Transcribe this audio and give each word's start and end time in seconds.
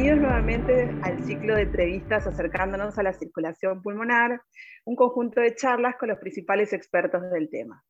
Bienvenidos 0.00 0.30
nuevamente 0.30 0.90
al 1.02 1.22
ciclo 1.24 1.56
de 1.56 1.62
entrevistas 1.64 2.26
acercándonos 2.26 2.98
a 2.98 3.02
la 3.02 3.12
circulación 3.12 3.82
pulmonar, 3.82 4.40
un 4.86 4.96
conjunto 4.96 5.42
de 5.42 5.54
charlas 5.54 5.96
con 5.96 6.08
los 6.08 6.18
principales 6.18 6.72
expertos 6.72 7.30
del 7.30 7.50
tema. 7.50 7.84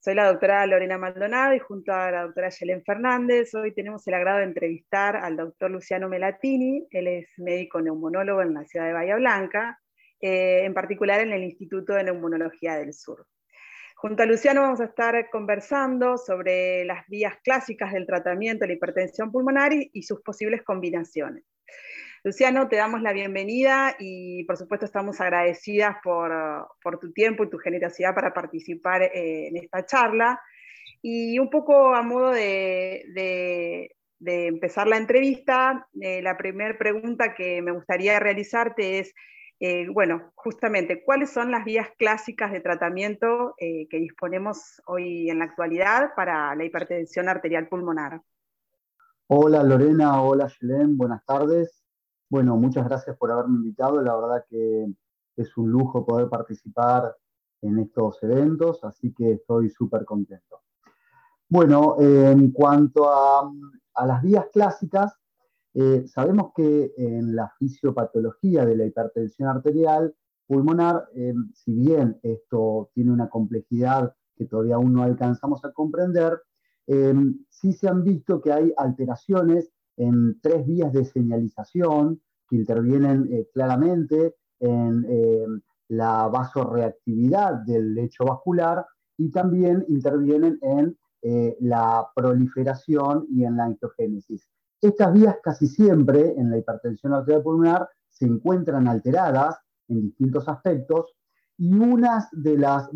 Soy 0.00 0.16
la 0.16 0.26
doctora 0.26 0.66
Lorena 0.66 0.98
Maldonado 0.98 1.54
y 1.54 1.60
junto 1.60 1.92
a 1.92 2.10
la 2.10 2.22
doctora 2.24 2.48
Yelén 2.48 2.82
Fernández, 2.82 3.54
hoy 3.54 3.72
tenemos 3.72 4.04
el 4.08 4.14
agrado 4.14 4.38
de 4.38 4.46
entrevistar 4.46 5.14
al 5.14 5.36
doctor 5.36 5.70
Luciano 5.70 6.08
Melatini, 6.08 6.88
él 6.90 7.06
es 7.06 7.28
médico 7.36 7.80
neumonólogo 7.80 8.42
en 8.42 8.54
la 8.54 8.64
ciudad 8.64 8.86
de 8.86 8.94
Bahía 8.94 9.14
Blanca, 9.14 9.78
eh, 10.20 10.64
en 10.64 10.74
particular 10.74 11.20
en 11.20 11.30
el 11.30 11.44
Instituto 11.44 11.92
de 11.92 12.02
Neumonología 12.02 12.74
del 12.74 12.92
Sur. 12.92 13.24
Junto 14.00 14.22
a 14.22 14.26
Luciano 14.26 14.60
vamos 14.60 14.80
a 14.80 14.84
estar 14.84 15.28
conversando 15.28 16.18
sobre 16.18 16.84
las 16.84 17.04
vías 17.08 17.34
clásicas 17.42 17.92
del 17.92 18.06
tratamiento 18.06 18.60
de 18.60 18.68
la 18.68 18.74
hipertensión 18.74 19.32
pulmonar 19.32 19.72
y, 19.72 20.02
sus 20.04 20.22
posibles 20.22 20.62
combinaciones. 20.62 21.42
Luciano, 22.22 22.68
te 22.68 22.76
damos 22.76 23.02
la 23.02 23.12
bienvenida 23.12 23.96
y 23.98 24.44
por 24.44 24.56
supuesto 24.56 24.86
estamos 24.86 25.20
agradecidas 25.20 25.96
por, 26.00 26.30
tu 27.00 27.12
tiempo 27.12 27.42
y 27.42 27.50
tu 27.50 27.58
generosidad 27.58 28.14
para 28.14 28.32
participar 28.32 29.02
eh, 29.02 29.48
en 29.48 29.56
esta 29.56 29.84
charla. 29.84 30.40
Y 31.02 31.40
un 31.40 31.50
poco 31.50 31.92
a 31.92 32.02
modo 32.02 32.30
de, 32.30 33.90
empezar 34.24 34.86
la 34.86 34.96
entrevista, 34.96 35.88
eh, 36.00 36.22
la 36.22 36.36
primera 36.36 36.78
pregunta 36.78 37.34
que 37.34 37.60
me 37.62 37.72
gustaría 37.72 38.20
realizarte 38.20 39.00
es, 39.00 39.12
eh, 39.60 39.88
bueno, 39.92 40.30
justamente, 40.36 41.02
¿cuáles 41.04 41.30
son 41.32 41.50
las 41.50 41.64
vías 41.64 41.88
clásicas 41.98 42.52
de 42.52 42.60
tratamiento 42.60 43.54
eh, 43.58 43.88
que 43.88 43.98
disponemos 43.98 44.80
hoy 44.86 45.28
en 45.30 45.40
la 45.40 45.46
actualidad 45.46 46.10
para 46.14 46.54
la 46.54 46.64
hipertensión 46.64 47.28
arterial 47.28 47.68
pulmonar? 47.68 48.22
Hola 49.26 49.64
Lorena, 49.64 50.22
hola 50.22 50.48
Yelén, 50.60 50.96
buenas 50.96 51.24
tardes. 51.24 51.84
Bueno, 52.30 52.56
muchas 52.56 52.86
gracias 52.86 53.16
por 53.16 53.32
haberme 53.32 53.56
invitado. 53.56 54.00
La 54.00 54.14
verdad 54.14 54.44
que 54.48 54.86
es 55.36 55.56
un 55.56 55.70
lujo 55.70 56.06
poder 56.06 56.28
participar 56.28 57.16
en 57.62 57.80
estos 57.80 58.22
eventos, 58.22 58.84
así 58.84 59.12
que 59.12 59.32
estoy 59.32 59.70
súper 59.70 60.04
contento. 60.04 60.62
Bueno, 61.48 61.96
en 61.98 62.52
cuanto 62.52 63.10
a, 63.10 63.50
a 63.94 64.06
las 64.06 64.22
vías 64.22 64.46
clásicas, 64.52 65.18
eh, 65.74 66.06
sabemos 66.08 66.52
que 66.56 66.92
en 66.96 67.36
la 67.36 67.52
fisiopatología 67.58 68.64
de 68.64 68.76
la 68.76 68.86
hipertensión 68.86 69.48
arterial 69.48 70.14
pulmonar, 70.46 71.08
eh, 71.14 71.34
si 71.54 71.74
bien 71.74 72.18
esto 72.22 72.90
tiene 72.94 73.12
una 73.12 73.28
complejidad 73.28 74.14
que 74.34 74.46
todavía 74.46 74.76
aún 74.76 74.94
no 74.94 75.02
alcanzamos 75.02 75.64
a 75.64 75.72
comprender, 75.72 76.40
eh, 76.86 77.14
sí 77.50 77.72
se 77.72 77.88
han 77.88 78.02
visto 78.02 78.40
que 78.40 78.52
hay 78.52 78.72
alteraciones 78.76 79.70
en 79.96 80.40
tres 80.40 80.66
vías 80.66 80.92
de 80.92 81.04
señalización 81.04 82.22
que 82.48 82.56
intervienen 82.56 83.46
claramente 83.52 84.36
en 84.60 85.62
la 85.88 86.28
vasoreactividad 86.28 87.56
del 87.66 87.94
lecho 87.94 88.24
vascular 88.24 88.86
y 89.18 89.30
también 89.30 89.84
intervienen 89.88 90.58
en 90.62 90.96
la 91.60 92.08
proliferación 92.14 93.26
y 93.28 93.44
en 93.44 93.56
la 93.56 93.64
angiogénesis. 93.64 94.48
Estas 94.80 95.12
vías 95.12 95.36
casi 95.42 95.66
siempre 95.66 96.34
en 96.36 96.50
la 96.50 96.58
hipertensión 96.58 97.12
arterial 97.12 97.42
pulmonar 97.42 97.88
se 98.08 98.26
encuentran 98.26 98.86
alteradas 98.86 99.58
en 99.88 100.02
distintos 100.02 100.48
aspectos 100.48 101.16
y 101.56 101.74
una 101.74 102.28
de 102.30 102.56
las 102.56 102.88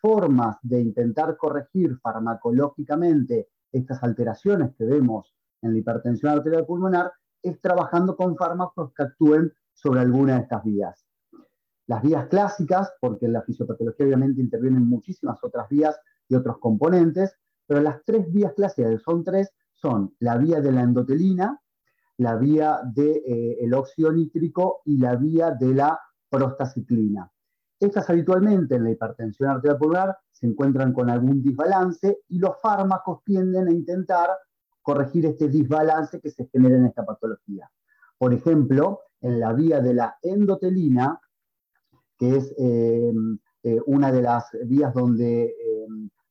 formas 0.00 0.56
de 0.62 0.80
intentar 0.80 1.36
corregir 1.36 1.96
farmacológicamente 2.00 3.48
estas 3.70 4.02
alteraciones 4.02 4.74
que 4.76 4.84
vemos 4.84 5.32
en 5.62 5.72
la 5.72 5.78
hipertensión 5.78 6.32
arterial 6.32 6.66
pulmonar 6.66 7.12
es 7.42 7.60
trabajando 7.60 8.16
con 8.16 8.36
fármacos 8.36 8.92
que 8.94 9.04
actúen 9.04 9.52
sobre 9.72 10.00
alguna 10.00 10.34
de 10.34 10.40
estas 10.40 10.64
vías. 10.64 11.06
Las 11.86 12.02
vías 12.02 12.26
clásicas, 12.26 12.92
porque 13.00 13.26
en 13.26 13.34
la 13.34 13.42
fisiopatología 13.42 14.06
obviamente 14.06 14.40
intervienen 14.40 14.86
muchísimas 14.86 15.38
otras 15.42 15.68
vías 15.68 15.98
y 16.28 16.34
otros 16.34 16.58
componentes, 16.58 17.36
pero 17.66 17.80
las 17.80 18.04
tres 18.04 18.30
vías 18.32 18.52
clásicas, 18.54 19.00
son 19.02 19.22
tres, 19.24 19.52
son 19.80 20.14
la 20.18 20.36
vía 20.36 20.60
de 20.60 20.72
la 20.72 20.82
endotelina, 20.82 21.60
la 22.18 22.36
vía 22.36 22.80
del 22.84 23.22
de, 23.24 23.64
eh, 23.64 23.74
óxido 23.74 24.12
nítrico 24.12 24.82
y 24.84 24.98
la 24.98 25.16
vía 25.16 25.52
de 25.52 25.74
la 25.74 25.98
prostaciclina. 26.28 27.30
Estas 27.78 28.10
habitualmente 28.10 28.74
en 28.74 28.84
la 28.84 28.90
hipertensión 28.90 29.48
arterial 29.48 29.78
pulmonar 29.78 30.18
se 30.30 30.46
encuentran 30.46 30.92
con 30.92 31.08
algún 31.08 31.42
desbalance 31.42 32.20
y 32.28 32.38
los 32.38 32.60
fármacos 32.60 33.24
tienden 33.24 33.68
a 33.68 33.72
intentar 33.72 34.28
corregir 34.82 35.24
este 35.26 35.48
desbalance 35.48 36.20
que 36.20 36.30
se 36.30 36.46
genera 36.48 36.76
en 36.76 36.86
esta 36.86 37.04
patología. 37.06 37.70
Por 38.18 38.34
ejemplo, 38.34 39.00
en 39.22 39.40
la 39.40 39.54
vía 39.54 39.80
de 39.80 39.94
la 39.94 40.18
endotelina, 40.22 41.18
que 42.18 42.36
es 42.36 42.54
eh, 42.58 43.12
eh, 43.62 43.80
una 43.86 44.12
de 44.12 44.22
las 44.22 44.44
vías 44.66 44.92
donde 44.92 45.54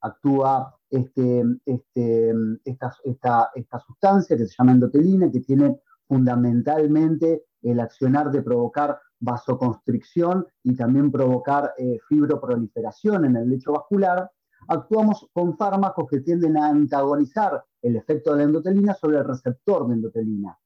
actúa 0.02 0.76
este, 0.90 1.44
este, 1.66 2.34
esta, 2.66 3.80
sustancia 3.86 4.38
que 4.38 4.48
se 4.48 4.56
llama 4.58 4.72
endotelina, 4.72 5.32
que 5.32 5.42
tiene 5.42 5.80
fundamentalmente 6.08 7.46
el 7.62 7.80
accionar 7.80 8.32
de 8.32 8.42
provocar 8.42 9.00
vasoconstricción 9.20 10.48
y 10.64 10.76
también 10.76 11.12
provocar 11.12 11.74
eh, 11.78 12.00
fibroproliferación 12.08 13.26
en 13.26 13.36
el 13.36 13.50
lecho 13.50 13.74
vascular, 13.74 14.32
actuamos 14.68 15.28
con 15.34 15.58
fármacos 15.58 16.08
que 16.10 16.22
tienden 16.22 16.58
a 16.58 16.70
antagonizar 16.70 17.64
el 17.82 17.96
efecto 17.96 18.32
de 18.32 18.38
la 18.38 18.44
endotelina 18.44 18.94
sobre 18.94 19.18
el 19.18 19.26
receptor 19.26 19.88
de 19.88 19.96
endotelina. 19.96 20.58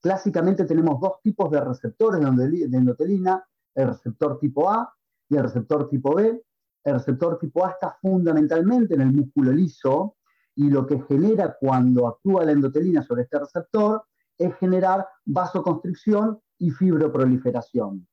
Clásicamente 0.00 0.64
tenemos 0.66 1.00
dos 1.00 1.14
tipos 1.22 1.50
de 1.50 1.60
receptores 1.60 2.20
de 2.20 2.76
endotelina, 2.76 3.42
el 3.74 3.88
receptor 3.88 4.38
tipo 4.38 4.70
A 4.70 4.94
y 5.28 5.36
el 5.36 5.44
receptor 5.44 5.88
tipo 5.88 6.14
B, 6.14 6.42
el 6.84 6.94
receptor 6.94 7.38
tipo 7.38 7.64
A 7.64 7.70
está 7.70 7.96
fundamentalmente 8.00 8.94
en 8.94 9.00
el 9.00 9.12
músculo 9.12 9.52
liso 9.52 10.16
y 10.54 10.68
lo 10.70 10.86
que 10.86 11.00
genera 11.02 11.56
cuando 11.58 12.06
actúa 12.06 12.44
la 12.44 12.52
endotelina 12.52 13.02
sobre 13.02 13.22
este 13.22 13.38
receptor 13.38 14.04
es 14.38 14.54
generar 14.56 15.06
vasoconstricción 15.24 16.38
y 16.58 16.70
fibroproliferación. 16.70 18.06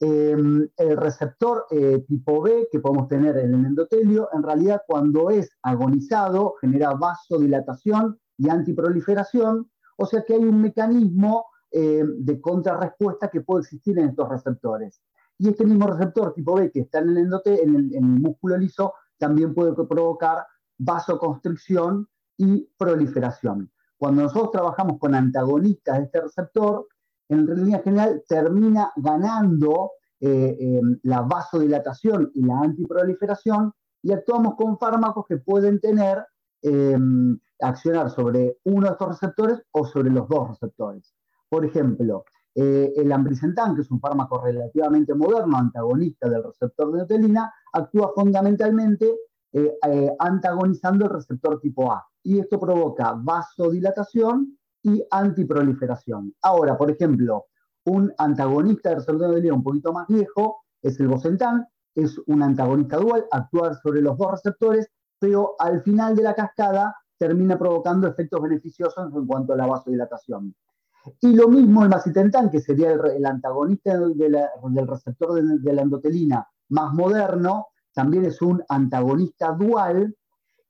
Em, 0.00 0.68
el 0.76 0.96
receptor 0.96 1.66
eh, 1.70 2.04
tipo 2.06 2.40
B 2.40 2.68
que 2.70 2.78
podemos 2.78 3.08
tener 3.08 3.36
en 3.38 3.52
el 3.52 3.66
endotelio, 3.66 4.28
en 4.32 4.44
realidad 4.44 4.82
cuando 4.86 5.28
es 5.30 5.50
agonizado 5.62 6.54
genera 6.60 6.94
vasodilatación 6.94 8.18
y 8.36 8.48
antiproliferación, 8.48 9.68
o 9.96 10.06
sea 10.06 10.22
que 10.22 10.34
hay 10.34 10.44
un 10.44 10.62
mecanismo 10.62 11.46
eh, 11.72 12.04
de 12.06 12.40
contrarrespuesta 12.40 13.28
que 13.28 13.40
puede 13.40 13.62
existir 13.62 13.98
en 13.98 14.10
estos 14.10 14.28
receptores. 14.28 15.02
Y 15.38 15.48
este 15.48 15.64
mismo 15.64 15.86
receptor 15.86 16.34
tipo 16.34 16.54
B 16.54 16.70
que 16.70 16.80
está 16.80 16.98
en 16.98 17.10
el, 17.10 17.18
endote, 17.18 17.62
en 17.62 17.76
el, 17.76 18.00
músculo 18.00 18.56
liso 18.56 18.94
también 19.18 19.54
puede 19.54 19.72
provocar 19.72 20.44
vasoconstricción 20.78 22.08
y 22.36 22.68
proliferación. 22.76 23.70
Cuando 23.96 24.22
nosotros 24.22 24.52
trabajamos 24.52 24.98
con 24.98 25.14
antagonistas 25.14 25.98
de 25.98 26.04
este 26.04 26.20
receptor, 26.20 26.86
en 27.28 27.46
línea 27.46 27.80
general 27.80 28.22
termina 28.28 28.92
ganando 28.96 29.92
eh, 30.20 30.56
eh, 30.58 30.80
la 31.02 31.22
vasodilatación 31.22 32.30
y 32.34 32.42
la 32.42 32.60
antiproliferación 32.60 33.72
y 34.02 34.12
actuamos 34.12 34.54
con 34.56 34.78
fármacos 34.78 35.26
que 35.28 35.36
pueden 35.36 35.80
tener, 35.80 36.24
eh, 36.62 36.96
accionar 37.60 38.10
sobre 38.10 38.58
uno 38.64 38.86
de 38.86 38.92
estos 38.92 39.08
receptores 39.08 39.62
o 39.72 39.84
sobre 39.84 40.10
los 40.10 40.28
dos 40.28 40.48
receptores. 40.48 41.14
Por 41.48 41.64
ejemplo, 41.64 42.24
eh, 42.60 42.92
el 42.96 43.12
ambrisentan, 43.12 43.76
que 43.76 43.82
es 43.82 43.90
un 43.92 44.00
fármaco 44.00 44.42
relativamente 44.42 45.14
moderno, 45.14 45.56
antagonista 45.56 46.28
del 46.28 46.42
receptor 46.42 46.90
de 46.90 46.98
neutelina, 46.98 47.52
actúa 47.72 48.10
fundamentalmente 48.16 49.16
eh, 49.52 49.78
eh, 49.86 50.10
antagonizando 50.18 51.04
el 51.04 51.12
receptor 51.12 51.60
tipo 51.60 51.92
A. 51.92 52.04
Y 52.24 52.40
esto 52.40 52.58
provoca 52.58 53.14
vasodilatación 53.16 54.58
y 54.82 55.00
antiproliferación. 55.08 56.34
Ahora, 56.42 56.76
por 56.76 56.90
ejemplo, 56.90 57.46
un 57.84 58.12
antagonista 58.18 58.88
del 58.88 58.98
receptor 58.98 59.20
de 59.20 59.26
neutelina 59.28 59.54
un 59.54 59.62
poquito 59.62 59.92
más 59.92 60.08
viejo 60.08 60.64
es 60.82 60.98
el 60.98 61.06
bosentan, 61.06 61.64
es 61.94 62.18
un 62.26 62.42
antagonista 62.42 62.96
dual, 62.96 63.24
actúa 63.30 63.72
sobre 63.74 64.02
los 64.02 64.18
dos 64.18 64.32
receptores, 64.32 64.88
pero 65.20 65.54
al 65.60 65.80
final 65.84 66.16
de 66.16 66.24
la 66.24 66.34
cascada 66.34 66.96
termina 67.18 67.56
provocando 67.56 68.08
efectos 68.08 68.42
beneficiosos 68.42 69.14
en 69.14 69.26
cuanto 69.28 69.52
a 69.52 69.56
la 69.56 69.66
vasodilatación. 69.66 70.56
Y 71.20 71.34
lo 71.34 71.48
mismo 71.48 71.82
el 71.82 71.88
macitentan, 71.88 72.50
que 72.50 72.60
sería 72.60 72.92
el, 72.92 73.26
antagonista 73.26 73.98
del 73.98 74.86
receptor 74.86 75.42
de, 75.42 75.72
la 75.72 75.82
endotelina 75.82 76.46
más 76.68 76.92
moderno, 76.92 77.68
también 77.94 78.24
es 78.24 78.42
un 78.42 78.62
antagonista 78.68 79.52
dual, 79.52 80.14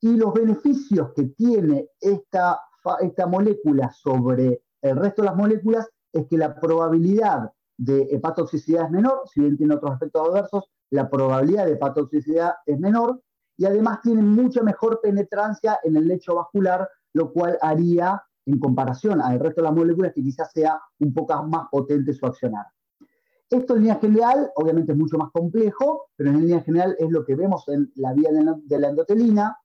y 0.00 0.16
los 0.16 0.32
beneficios 0.32 1.12
que 1.14 1.24
tiene 1.24 1.88
esta, 2.00 2.60
esta 3.00 3.26
molécula 3.26 3.90
sobre 3.90 4.62
el 4.80 4.96
resto 4.96 5.22
de 5.22 5.26
las 5.26 5.36
moléculas 5.36 5.88
es 6.12 6.26
que 6.28 6.38
la 6.38 6.54
probabilidad 6.58 7.50
de 7.76 8.02
hepatotoxicidad 8.10 8.86
es 8.86 8.90
menor, 8.90 9.22
si 9.32 9.40
bien 9.40 9.56
tiene 9.56 9.74
otros 9.74 9.96
efectos 9.96 10.28
adversos, 10.28 10.64
la 10.90 11.08
probabilidad 11.10 11.66
de 11.66 11.72
hepatotoxicidad 11.72 12.54
es 12.66 12.78
menor, 12.78 13.20
y 13.56 13.66
además 13.66 14.00
tiene 14.02 14.22
mucha 14.22 14.62
mejor 14.62 15.00
penetrancia 15.02 15.80
en 15.82 15.96
el 15.96 16.06
lecho 16.06 16.36
vascular, 16.36 16.88
lo 17.12 17.32
cual 17.32 17.58
haría 17.60 18.22
en 18.48 18.58
comparación 18.58 19.20
al 19.20 19.38
resto 19.38 19.60
de 19.60 19.68
las 19.68 19.76
moléculas 19.76 20.12
que 20.14 20.22
quizás 20.22 20.50
sea 20.52 20.80
un 21.00 21.12
poco 21.12 21.42
más 21.44 21.68
potente 21.70 22.12
su 22.12 22.26
accionar. 22.26 22.66
Esto 23.50 23.74
en 23.74 23.80
línea 23.80 23.96
general, 23.96 24.50
obviamente 24.56 24.92
es 24.92 24.98
mucho 24.98 25.16
más 25.16 25.30
complejo, 25.32 26.10
pero 26.16 26.30
en 26.30 26.40
línea 26.40 26.60
general 26.62 26.96
es 26.98 27.10
lo 27.10 27.24
que 27.24 27.34
vemos 27.34 27.66
en 27.68 27.90
la 27.96 28.12
vía 28.12 28.30
de 28.30 28.78
la 28.78 28.88
endotelina. 28.88 29.56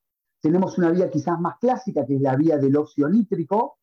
Tenemos 0.42 0.78
una 0.78 0.92
vía 0.92 1.10
quizás 1.10 1.40
más 1.40 1.58
clásica, 1.60 2.06
que 2.06 2.16
es 2.16 2.22
la 2.22 2.36
vía 2.36 2.58
del 2.58 2.78
óxido 2.78 3.10
nítrico, 3.10 3.80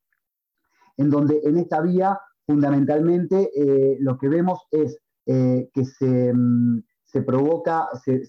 en 0.97 1.11
donde 1.11 1.41
en 1.44 1.58
esta 1.58 1.81
vía 1.81 2.19
fundamentalmente 2.46 3.50
eh, 3.55 3.96
lo 4.00 4.19
que 4.19 4.29
vemos 4.29 4.67
es 4.70 4.99
eh, 5.26 5.70
que 5.73 5.85
se, 5.85 6.32
mm, 6.35 6.82
se 7.11 7.23
provoca, 7.23 7.88
se, 8.05 8.23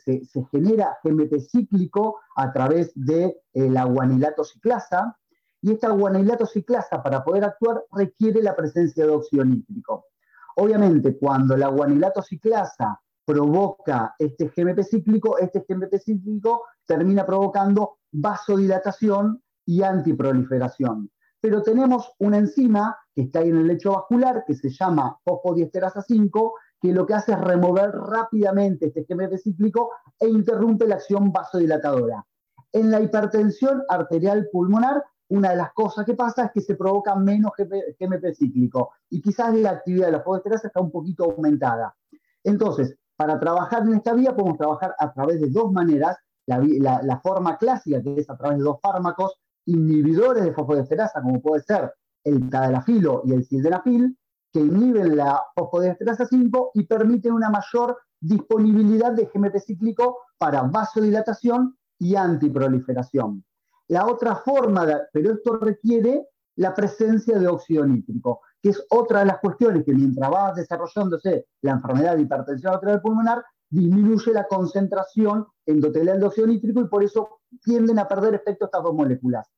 genera 0.51 0.97
GMP 1.03 1.39
cíclico 1.39 2.19
a 2.35 2.51
través 2.51 2.91
de 2.95 3.41
eh, 3.53 3.69
la 3.69 3.85
guanilato 3.85 4.43
ciclasa, 4.43 5.17
y 5.61 5.71
esta 5.71 5.89
guanilato 5.89 6.45
ciclasa 6.45 7.01
para 7.01 7.23
poder 7.23 7.43
actuar 7.45 7.83
requiere 7.91 8.41
la 8.41 8.55
presencia 8.55 9.05
de 9.05 9.11
óxido 9.11 9.45
nítrico. 9.45 10.07
Obviamente, 10.55 11.17
cuando 11.17 11.55
la 11.55 11.67
guanilato 11.67 12.21
ciclasa 12.21 12.99
provoca 13.25 14.15
este 14.17 14.51
GMP 14.55 14.83
cíclico, 14.83 15.37
este 15.37 15.63
GMP 15.67 15.97
cíclico 15.99 16.63
termina 16.85 17.25
provocando 17.25 17.99
vasodilatación 18.11 19.41
y 19.65 19.83
antiproliferación. 19.83 21.09
Pero 21.39 21.63
tenemos 21.63 22.11
una 22.19 22.37
enzima 22.37 22.97
que 23.15 23.23
está 23.23 23.39
ahí 23.39 23.49
en 23.49 23.57
el 23.57 23.67
lecho 23.67 23.93
vascular 23.93 24.43
que 24.45 24.55
se 24.55 24.69
llama 24.69 25.17
fosfodiesterasa 25.23 26.01
5, 26.01 26.53
que 26.81 26.91
lo 26.91 27.05
que 27.05 27.13
hace 27.13 27.33
es 27.33 27.39
remover 27.39 27.91
rápidamente 27.91 28.87
este 28.87 29.05
GMP 29.07 29.37
cíclico 29.37 29.91
e 30.19 30.27
interrumpe 30.27 30.87
la 30.87 30.95
acción 30.95 31.31
vasodilatadora. 31.31 32.25
En 32.73 32.91
la 32.91 33.01
hipertensión 33.01 33.83
arterial 33.89 34.49
pulmonar 34.51 35.03
una 35.31 35.51
de 35.51 35.55
las 35.55 35.71
cosas 35.73 36.05
que 36.05 36.13
pasa 36.13 36.45
es 36.45 36.51
que 36.51 36.61
se 36.61 36.75
provoca 36.75 37.15
menos 37.15 37.53
GMP 37.57 38.33
cíclico 38.35 38.91
y 39.09 39.21
quizás 39.21 39.53
la 39.55 39.71
actividad 39.71 40.07
de 40.07 40.11
la 40.11 40.19
fosfoesterasa 40.19 40.67
está 40.67 40.81
un 40.81 40.91
poquito 40.91 41.23
aumentada. 41.23 41.95
Entonces, 42.43 42.97
para 43.15 43.39
trabajar 43.39 43.83
en 43.83 43.93
esta 43.93 44.13
vía 44.13 44.35
podemos 44.35 44.57
trabajar 44.57 44.93
a 44.99 45.13
través 45.13 45.39
de 45.39 45.49
dos 45.49 45.71
maneras. 45.71 46.17
La, 46.47 47.21
forma 47.23 47.57
clásica, 47.57 48.01
que 48.01 48.19
es 48.19 48.29
a 48.29 48.35
través 48.35 48.57
de 48.57 48.63
dos 48.65 48.79
fármacos 48.81 49.39
inhibidores 49.67 50.43
de 50.43 50.51
fosfodiesterasa, 50.51 51.21
como 51.21 51.41
puede 51.41 51.61
ser 51.63 51.93
el 52.25 52.49
tadalafilo 52.49 53.21
y 53.23 53.31
el 53.31 53.45
sildenafil, 53.45 54.17
que 54.51 54.59
inhiben 54.59 55.15
la 55.15 55.41
fosfodiesterasa 55.55 56.25
5 56.25 56.71
y 56.73 56.83
permiten 56.83 57.31
una 57.31 57.49
mayor 57.49 57.97
disponibilidad 58.19 59.13
de 59.13 59.29
GMP 59.33 59.59
cíclico 59.59 60.17
para 60.37 60.63
vasodilatación 60.63 61.77
y 61.99 62.15
antiproliferación. 62.15 63.45
La 63.91 64.07
otra 64.07 64.37
forma, 64.37 64.87
pero 65.11 65.33
esto 65.33 65.57
requiere 65.57 66.29
la 66.55 66.73
presencia 66.73 67.37
de 67.37 67.45
óxido 67.45 67.85
nítrico, 67.85 68.39
que 68.61 68.69
es 68.69 68.85
otra 68.89 69.19
de 69.19 69.25
las 69.25 69.39
cuestiones 69.39 69.83
que 69.83 69.93
mientras 69.93 70.31
va 70.31 70.53
desarrollándose 70.53 71.47
la 71.61 71.71
enfermedad 71.71 72.15
de 72.15 72.21
hipertensión 72.21 72.73
arterial 72.73 73.01
pulmonar, 73.01 73.43
disminuye 73.69 74.31
la 74.31 74.47
concentración 74.47 75.45
endotelial 75.65 76.21
de 76.21 76.25
óxido 76.25 76.47
nítrico 76.47 76.79
y 76.79 76.87
por 76.87 77.03
eso 77.03 77.41
tienden 77.61 77.99
a 77.99 78.07
perder 78.07 78.33
efecto 78.33 78.63
estas 78.63 78.81
dos 78.81 78.93
moléculas. 78.93 79.51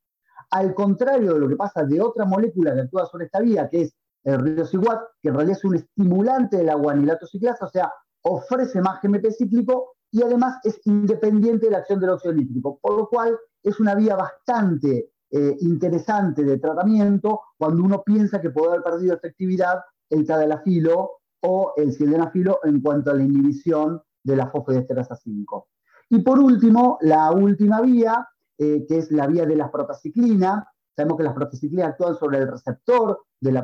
Al 0.50 0.74
contrario 0.74 1.36
de 1.36 1.40
lo 1.40 1.48
que 1.48 1.56
pasa 1.56 1.84
de 1.84 2.02
otra 2.02 2.26
molécula 2.26 2.74
que 2.74 2.82
actúa 2.82 3.06
sobre 3.06 3.26
esta 3.26 3.40
vía, 3.40 3.70
que 3.70 3.82
es 3.84 3.96
el 4.24 4.40
riosiguat, 4.40 5.00
que 5.22 5.30
en 5.30 5.36
realidad 5.36 5.58
es 5.60 5.64
un 5.64 5.76
estimulante 5.76 6.58
de 6.58 6.64
la 6.64 6.74
guanilato 6.74 7.28
ciclasa, 7.28 7.66
o 7.66 7.70
sea, 7.70 7.94
ofrece 8.24 8.82
más 8.82 9.00
GMP 9.00 9.30
cíclico 9.30 9.94
y 10.14 10.22
además 10.22 10.60
es 10.64 10.80
independiente 10.86 11.66
de 11.66 11.72
la 11.72 11.80
acción 11.80 12.00
del 12.00 12.12
óxido 12.12 12.36
nítrico, 12.36 12.78
por 12.80 12.96
lo 12.96 13.10
cual 13.10 13.36
es 13.64 13.80
una 13.80 13.96
vía 13.96 14.16
bastante 14.16 15.10
eh, 15.32 15.58
interesante 15.62 16.44
de 16.44 16.60
tratamiento 16.60 17.42
cuando 17.58 17.84
uno 17.84 18.04
piensa 18.04 18.40
que 18.40 18.52
puede 18.52 18.70
haber 18.70 18.84
perdido 18.84 19.16
efectividad 19.16 19.80
el 20.12 20.28
tadalafilo 20.28 21.14
o 21.42 21.74
el 21.78 21.92
sildenafilo 21.92 22.60
en 22.64 22.80
cuanto 22.80 23.10
a 23.10 23.16
la 23.16 23.24
inhibición 23.24 24.04
de 24.24 24.36
la 24.36 24.52
fosfodiesterasa 24.52 25.16
5. 25.16 25.68
Y 26.10 26.20
por 26.20 26.40
último, 26.40 27.00
la 27.02 27.32
última 27.32 27.82
vía, 27.82 28.28
eh, 28.60 28.86
que 28.88 29.00
es 29.00 29.12
la 29.12 29.26
vía 29.26 29.48
de 29.48 29.56
las 29.56 29.72
protaciclinas. 29.72 30.64
Sabemos 30.96 31.18
que 31.18 31.24
las 31.24 31.34
protaciclinas 31.34 31.90
actúan 31.90 32.16
sobre 32.16 32.38
el 32.38 32.48
receptor 32.48 33.20
del, 33.40 33.56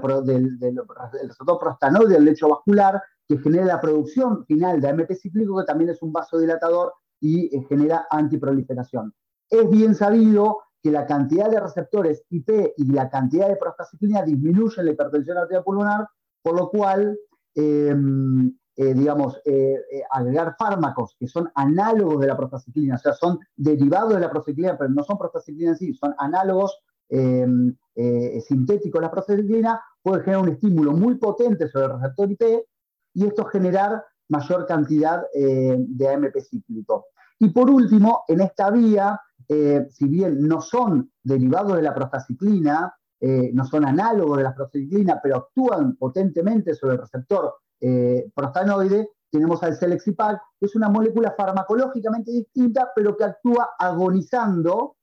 receptor 1.27 1.59
prostanoide 1.59 2.15
del 2.15 2.25
lecho 2.25 2.49
vascular, 2.49 2.99
que 3.29 3.37
genera 3.37 3.63
la 3.63 3.79
producción 3.79 4.43
final 4.45 4.81
de 4.81 4.89
AMP 4.89 5.11
cíclico, 5.13 5.57
que 5.59 5.65
también 5.65 5.91
es 5.91 6.01
un 6.01 6.11
vasodilatador 6.11 6.93
y 7.21 7.55
eh, 7.55 7.65
genera 7.69 8.07
antiproliferación. 8.09 9.13
Es 9.49 9.69
bien 9.69 9.95
sabido 9.95 10.57
que 10.81 10.91
la 10.91 11.05
cantidad 11.05 11.49
de 11.49 11.59
receptores 11.59 12.23
IP 12.29 12.73
y 12.77 12.91
la 12.91 13.09
cantidad 13.09 13.47
de 13.47 13.57
prostaciclina 13.57 14.23
disminuyen 14.23 14.85
la 14.85 14.91
hipertensión 14.91 15.37
arterial 15.37 15.63
pulmonar, 15.63 16.07
por 16.41 16.55
lo 16.55 16.69
cual, 16.69 17.17
em, 17.55 18.55
eh, 18.75 18.93
digamos, 18.93 19.41
eh, 19.45 19.77
eh, 19.91 20.03
agregar 20.09 20.55
fármacos 20.57 21.15
que 21.19 21.27
son 21.27 21.51
análogos 21.53 22.21
de 22.21 22.27
la 22.27 22.37
prostaciclina, 22.37 22.95
o 22.95 22.97
sea, 22.97 23.13
son 23.13 23.39
derivados 23.55 24.13
de 24.13 24.21
la 24.21 24.29
prostaciclina, 24.29 24.77
pero 24.77 24.89
no 24.89 25.03
son 25.03 25.17
prostaciclina 25.17 25.71
en 25.71 25.77
sí, 25.77 25.93
son 25.93 26.15
análogos 26.17 26.79
em, 27.09 27.75
sintéticos 28.41 29.01
de 29.01 29.05
la 29.05 29.11
prostaciclina, 29.11 29.81
puede 30.01 30.23
generar 30.23 30.43
un 30.43 30.49
estímulo 30.49 30.93
muy 30.93 31.15
potente 31.15 31.67
sobre 31.67 31.85
el 31.87 31.99
receptor 31.99 32.31
IP 32.31 32.41
y 33.13 33.25
esto 33.25 33.45
generar 33.45 34.03
mayor 34.29 34.65
cantidad 34.67 35.23
de 35.33 36.07
AMP 36.07 36.37
cíclico. 36.39 37.07
Y 37.39 37.49
por 37.49 37.69
último, 37.69 38.25
en 38.27 38.41
esta 38.41 38.69
vía, 38.69 39.19
eh, 39.47 39.87
si 39.89 40.07
bien 40.07 40.45
no 40.47 40.61
son 40.61 41.11
derivados 41.23 41.77
de 41.77 41.81
la 41.81 41.95
prostaciclina, 41.95 42.93
eh, 43.19 43.51
no 43.53 43.65
son 43.65 43.85
análogos 43.85 44.37
de 44.37 44.43
la 44.43 44.53
prostaciclina, 44.53 45.19
pero 45.23 45.37
actúan 45.37 45.95
potentemente 45.95 46.75
sobre 46.75 46.93
el 46.95 47.01
receptor 47.01 47.55
eh, 47.79 48.29
prostanoide, 48.35 49.09
tenemos 49.31 49.63
al 49.63 49.75
Celexipac, 49.75 50.41
que 50.59 50.65
es 50.65 50.75
una 50.75 50.89
molécula 50.89 51.33
farmacológicamente 51.37 52.31
distinta, 52.31 52.89
pero 52.95 53.15
que 53.15 53.23
actúa 53.23 53.69
agonizando 53.77 54.97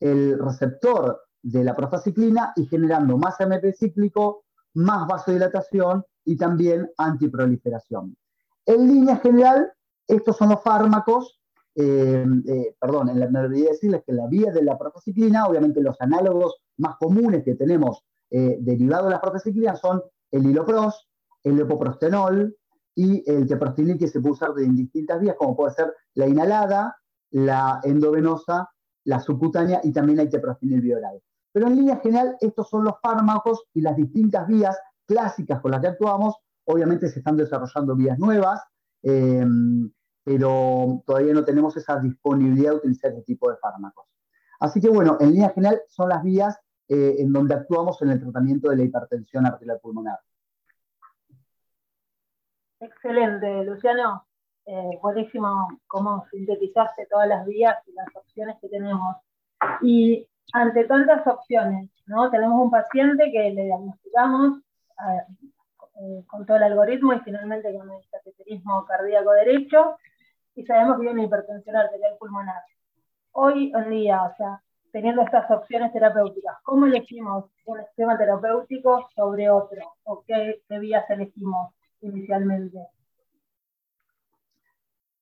el 0.00 0.38
receptor 0.38 1.22
de 1.42 1.64
la 1.64 1.74
prostaciclina 1.74 2.52
y 2.56 2.66
generando 2.66 3.16
más 3.16 3.40
AMP 3.40 3.72
cíclico, 3.74 4.44
más 4.74 5.06
vasodilatación 5.06 6.04
y 6.28 6.36
también 6.36 6.90
antiproliferación. 6.98 8.16
En 8.66 8.86
línea 8.86 9.16
general, 9.16 9.72
estos 10.06 10.36
son 10.36 10.50
los 10.50 10.62
fármacos 10.62 11.38
eh, 11.80 12.26
eh, 12.46 12.74
perdón, 12.80 13.08
en 13.08 13.20
la, 13.20 13.30
me 13.30 13.38
olvidé 13.38 13.68
decirles 13.68 14.02
que 14.04 14.12
la 14.12 14.26
vía 14.26 14.50
de 14.50 14.64
la 14.64 14.76
prostaciclina, 14.76 15.46
obviamente 15.46 15.80
los 15.80 15.94
análogos 16.00 16.56
más 16.78 16.96
comunes 16.96 17.44
que 17.44 17.54
tenemos 17.54 18.02
eh, 18.30 18.58
derivados 18.60 19.06
de 19.06 19.10
la 19.12 19.20
prostaciclina 19.20 19.76
son 19.76 20.02
el 20.32 20.44
hilopros, 20.44 21.08
el 21.44 21.60
epoprostenol 21.60 22.56
y 22.96 23.22
el 23.30 23.46
teprostinil 23.46 23.96
que 23.96 24.08
se 24.08 24.20
puede 24.20 24.32
usar 24.32 24.50
en 24.58 24.74
distintas 24.74 25.20
vías, 25.20 25.36
como 25.38 25.56
puede 25.56 25.72
ser 25.74 25.94
la 26.14 26.26
inhalada, 26.26 26.96
la 27.30 27.80
endovenosa, 27.84 28.68
la 29.04 29.20
subcutánea 29.20 29.80
y 29.84 29.92
también 29.92 30.18
el 30.18 30.30
teprostinil 30.30 30.80
bioral. 30.80 31.22
Pero 31.52 31.68
en 31.68 31.76
línea 31.76 31.98
general, 31.98 32.36
estos 32.40 32.68
son 32.68 32.82
los 32.82 32.94
fármacos 33.00 33.66
y 33.72 33.82
las 33.82 33.94
distintas 33.94 34.48
vías 34.48 34.76
clásicas 35.08 35.60
con 35.60 35.72
las 35.72 35.80
que 35.80 35.88
actuamos. 35.88 36.36
Obviamente 36.66 37.08
se 37.08 37.18
están 37.18 37.36
desarrollando 37.36 37.96
vías 37.96 38.18
nuevas 38.18 38.62
pero 40.28 41.02
todavía 41.06 41.32
no 41.32 41.42
tenemos 41.42 41.74
esa 41.78 41.98
disponibilidad 41.98 42.72
de 42.72 42.76
utilizar 42.76 43.12
ese 43.12 43.22
tipo 43.22 43.50
de 43.50 43.56
fármacos. 43.56 44.04
Así 44.60 44.78
que 44.78 44.90
bueno, 44.90 45.16
en 45.20 45.32
línea 45.32 45.48
general 45.48 45.80
son 45.88 46.10
las 46.10 46.22
vías 46.22 46.60
eh, 46.86 47.16
en 47.18 47.32
donde 47.32 47.54
actuamos 47.54 48.02
en 48.02 48.10
el 48.10 48.20
tratamiento 48.20 48.68
de 48.68 48.76
la 48.76 48.82
hipertensión 48.82 49.46
arterial 49.46 49.80
pulmonar. 49.80 50.18
Excelente, 52.78 53.64
Luciano. 53.64 54.26
Eh, 54.66 54.98
buenísimo 55.00 55.66
cómo 55.86 56.26
sintetizaste 56.30 57.06
todas 57.06 57.26
las 57.26 57.46
vías 57.46 57.78
y 57.86 57.92
las 57.92 58.14
opciones 58.14 58.56
que 58.60 58.68
tenemos. 58.68 59.16
Y 59.80 60.28
ante 60.52 60.84
tantas 60.84 61.26
opciones, 61.26 61.88
¿no? 62.04 62.30
Tenemos 62.30 62.62
un 62.62 62.70
paciente 62.70 63.32
que 63.32 63.50
le 63.50 63.64
diagnosticamos 63.64 64.60
eh, 64.98 66.24
con 66.26 66.46
todo 66.46 66.56
el 66.56 66.62
algoritmo 66.64 67.12
y 67.12 67.20
finalmente 67.20 67.74
con 67.74 67.90
el 67.90 68.00
cateterismo 68.10 68.84
cardíaco 68.84 69.32
derecho 69.32 69.96
y 70.54 70.64
sabemos 70.64 70.96
que 70.96 71.02
viene 71.02 71.24
hipertensión 71.24 71.76
arterial 71.76 72.16
pulmonar. 72.18 72.62
Hoy 73.32 73.72
en 73.74 73.90
día, 73.90 74.22
o 74.24 74.36
sea, 74.36 74.60
teniendo 74.90 75.22
estas 75.22 75.48
opciones 75.50 75.92
terapéuticas, 75.92 76.56
¿cómo 76.64 76.86
elegimos 76.86 77.44
un 77.66 77.80
esquema 77.80 78.18
terapéutico 78.18 79.08
sobre 79.14 79.48
otro? 79.50 79.94
¿O 80.04 80.24
qué, 80.26 80.60
vías 80.80 81.08
elegimos 81.10 81.72
inicialmente? 82.00 82.78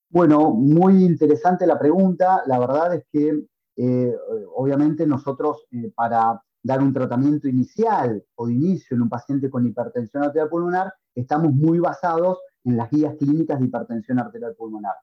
Bueno, 0.08 0.52
muy 0.52 1.04
interesante 1.04 1.66
la 1.66 1.78
pregunta. 1.78 2.42
La 2.46 2.58
verdad 2.58 2.94
es 2.94 3.04
que 3.12 3.44
eh, 3.76 4.16
obviamente 4.54 5.06
nosotros 5.06 5.66
eh, 5.72 5.92
para 5.94 6.40
dar 6.66 6.82
un 6.82 6.92
tratamiento 6.92 7.46
inicial 7.46 8.24
o 8.34 8.46
de 8.48 8.54
inicio 8.54 8.96
en 8.96 9.02
un 9.02 9.08
paciente 9.08 9.48
con 9.48 9.64
hipertensión 9.66 10.24
arterial 10.24 10.48
pulmonar, 10.48 10.92
estamos 11.14 11.52
muy 11.52 11.78
basados 11.78 12.38
en 12.64 12.76
las 12.76 12.90
guías 12.90 13.14
clínicas 13.18 13.60
de 13.60 13.66
hipertensión 13.66 14.18
arterial 14.18 14.54
pulmonar. 14.58 14.94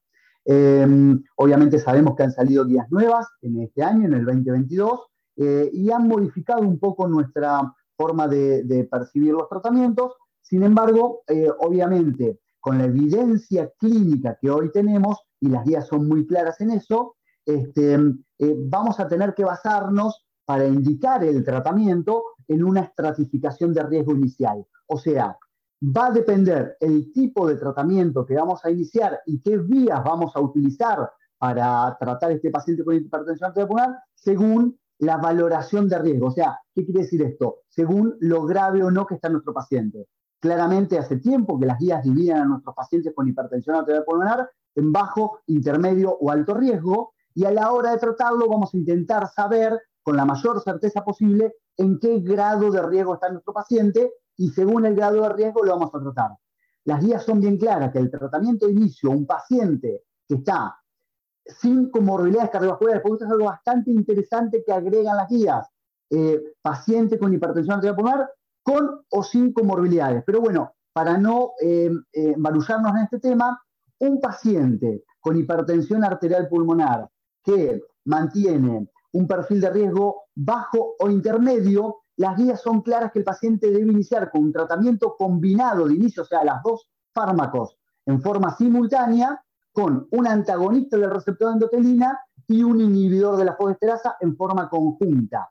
Em, 0.43 1.24
obviamente 1.38 1.79
sabemos 1.79 2.15
que 2.15 2.24
han 2.24 2.34
salido 2.34 2.65
guías 2.65 2.91
nuevas 2.91 3.27
en 3.41 3.62
este 3.62 3.82
año, 3.82 4.05
en 4.08 4.13
el 4.13 4.25
2022, 4.25 5.00
y 5.36 5.89
han 5.89 6.08
modificado 6.08 6.62
un 6.62 6.77
poco 6.77 7.08
nuestra 7.08 7.62
forma 7.98 8.27
de, 8.27 8.88
percibir 8.91 9.34
los 9.34 9.50
tratamientos. 9.50 10.13
Sin 10.41 10.63
embargo, 10.63 11.24
obviamente, 11.60 12.39
con 12.60 12.77
la 12.77 12.86
evidencia 12.86 13.72
clínica 13.79 14.38
que 14.39 14.51
hoy 14.51 14.70
tenemos, 14.72 15.17
y 15.39 15.48
las 15.48 15.65
guías 15.65 15.88
son 15.88 16.08
muy 16.08 16.27
claras 16.27 16.60
en 16.62 16.72
eso, 16.72 17.15
este, 17.46 17.98
vamos 18.67 19.00
a 19.00 19.08
tener 19.08 19.34
que 19.34 19.43
basarnos 19.43 20.22
para 20.45 20.65
indicar 20.67 21.23
el 21.23 21.43
tratamiento 21.43 22.23
en 22.47 22.63
una 22.63 22.81
estratificación 22.81 23.73
de 23.73 23.83
riesgo 23.83 24.13
inicial. 24.13 24.65
O 24.88 24.97
sea, 24.97 25.38
va 25.83 26.07
a 26.07 26.12
depender 26.12 26.77
el 26.79 27.12
tipo 27.12 27.47
de 27.47 27.55
tratamiento 27.57 28.25
que 28.25 28.35
vamos 28.35 28.63
a 28.63 28.71
iniciar 28.71 29.21
y 29.25 29.41
qué 29.41 29.57
vías 29.57 30.03
vamos 30.03 30.35
a 30.35 30.41
utilizar 30.41 31.09
para 31.38 31.95
tratar 32.00 32.31
este 32.31 32.50
paciente 32.50 32.83
con 32.83 32.95
hipertensión 32.95 33.50
arterial 33.50 33.97
según 34.15 34.79
la 35.00 35.17
valoración 35.17 35.89
de 35.89 36.00
riesgo. 36.00 36.27
O 36.27 36.31
sea, 36.31 36.59
¿qué 36.73 36.85
quiere 36.85 37.01
decir 37.01 37.21
esto? 37.21 37.59
Según 37.67 38.15
lo 38.21 38.45
grave 38.45 38.83
o 38.83 38.91
no 38.91 39.05
que 39.05 39.15
está 39.15 39.29
nuestro 39.29 39.53
paciente. 39.53 40.07
Claramente 40.39 40.97
hace 40.97 41.17
tiempo 41.17 41.59
que 41.59 41.65
las 41.65 41.79
guías 41.79 42.03
dividen 42.03 42.38
a 42.38 42.45
nuestros 42.45 42.75
pacientes 42.75 43.13
con 43.13 43.27
hipertensión 43.27 43.75
arterial 43.75 44.03
pulmonar 44.05 44.50
en 44.75 44.91
bajo, 44.91 45.39
intermedio 45.47 46.17
o 46.19 46.31
alto 46.31 46.53
riesgo 46.53 47.13
y 47.35 47.45
a 47.45 47.51
la 47.51 47.71
hora 47.71 47.91
de 47.91 47.97
tratarlo 47.97 48.47
vamos 48.47 48.73
a 48.73 48.77
intentar 48.77 49.27
saber 49.27 49.79
con 50.03 50.17
la 50.17 50.25
mayor 50.25 50.62
certeza 50.62 51.03
posible 51.03 51.55
en 51.77 52.00
qué 52.00 52.19
grado 52.19 52.69
de 52.69 52.81
riesgo 52.81 53.15
está 53.15 53.29
nuestro 53.29 53.53
paciente 53.53 54.12
y 54.38 54.50
según 54.50 54.86
el 54.86 54.95
grado 54.95 55.22
de 55.22 55.29
riesgo 55.29 55.63
lo 55.63 55.72
vamos 55.72 55.95
a 55.95 56.00
tratar. 56.01 56.31
Las 56.86 57.01
guías 57.01 57.24
son 57.24 57.39
bien 57.39 57.57
claras 57.57 57.91
que 57.91 58.00
el 58.00 58.12
tratamiento 58.12 58.65
de 58.65 58.74
inicio, 58.74 59.10
un 59.10 59.25
paciente 59.25 60.03
que 60.27 60.36
está 60.36 60.77
sin 61.45 61.89
comorbilidades 61.89 62.51
cardiovasculares, 62.51 63.01
porque 63.01 63.15
esto 63.15 63.25
es 63.25 63.31
algo 63.31 63.45
bastante 63.45 63.91
interesante 63.91 64.63
que 64.65 64.74
agregan 64.74 65.17
las 65.17 65.29
guías, 65.29 65.67
eh, 66.10 66.41
paciente 66.62 67.17
con 67.17 67.33
hipertensión 67.33 67.75
arterial 67.75 67.95
pulmonar, 67.95 68.29
con 68.62 69.01
o 69.10 69.24
sin 69.24 69.53
comorbilidades. 69.53 70.24
Pero 70.25 70.41
bueno, 70.41 70.74
para 70.93 71.17
no 71.17 71.53
eh, 71.62 71.91
eh 72.13 72.36
en 72.38 72.98
este 73.03 73.19
tema, 73.19 73.62
un 74.00 74.19
paciente 74.19 75.03
con 75.19 75.38
hipertensión 75.38 76.03
arterial 76.03 76.48
pulmonar 76.50 77.10
que 77.43 77.81
mantiene 78.05 78.89
un 79.13 79.27
perfil 79.27 79.62
de 79.62 79.70
riesgo 79.70 80.24
bajo 80.36 80.96
o 81.00 81.10
intermedio, 81.10 82.01
las 82.17 82.38
guías 82.38 82.62
son 82.62 82.82
claras 82.82 83.12
que 83.12 83.20
el 83.20 83.25
paciente 83.25 83.72
debe 83.72 83.91
iniciar 83.91 84.29
con 84.29 84.43
un 84.43 84.53
tratamiento 84.53 85.15
combinado 85.17 85.88
de 85.88 85.96
inicio, 85.96 86.24
o 86.24 86.25
sea, 86.25 86.43
las 86.43 86.62
dos 86.63 86.89
fármacos 87.13 87.77
en 88.05 88.22
forma 88.22 88.55
simultánea, 88.55 89.41
con 89.72 90.08
un 90.12 90.27
antagonista 90.27 90.98
del 90.98 91.10
receptor 91.10 91.50
de 91.50 91.53
endotelina 91.53 92.20
y 92.48 92.63
un 92.63 92.79
inhibidor 92.79 93.38
de 93.38 93.46
la 93.46 93.55
fodesterasa 93.55 94.17
en 94.20 94.36
forma 94.36 94.70
conjunta. 94.70 95.50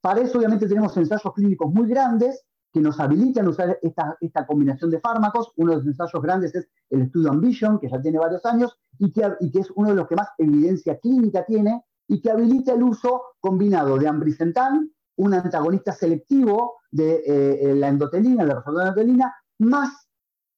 Para 0.00 0.20
eso, 0.20 0.38
obviamente, 0.38 0.66
tenemos 0.66 0.96
ensayos 0.96 1.32
clínicos 1.34 1.72
muy 1.72 1.86
grandes 1.86 2.44
que 2.72 2.80
nos 2.80 2.98
habilitan 2.98 3.46
a 3.46 3.50
usar 3.50 3.78
esta, 3.82 4.46
combinación 4.46 4.90
de 4.90 5.00
fármacos. 5.00 5.52
Uno 5.56 5.72
de 5.72 5.76
los 5.78 5.86
ensayos 5.86 6.22
grandes 6.22 6.54
es 6.54 6.68
el 6.88 7.02
estudio 7.02 7.30
Ambition, 7.30 7.78
que 7.78 7.90
ya 7.90 8.00
tiene 8.00 8.18
varios 8.18 8.44
años 8.46 8.78
y 8.98 9.12
que 9.12 9.58
es 9.58 9.70
uno 9.74 9.90
de 9.90 9.96
los 9.96 10.08
que 10.08 10.16
más 10.16 10.28
evidencia 10.38 10.98
clínica 10.98 11.44
tiene 11.44 11.84
y 12.12 12.20
que 12.20 12.30
habilita 12.30 12.74
el 12.74 12.82
uso 12.82 13.22
combinado 13.40 13.96
de 13.96 14.06
ambrisentan, 14.06 14.92
un 15.16 15.32
antagonista 15.32 15.92
selectivo 15.92 16.74
de 16.90 17.14
eh, 17.14 17.22
eh, 17.70 17.74
la 17.74 17.88
endotelina, 17.88 18.44
la 18.44 18.56
de 18.56 18.82
endotelina, 18.82 19.34
más 19.60 20.08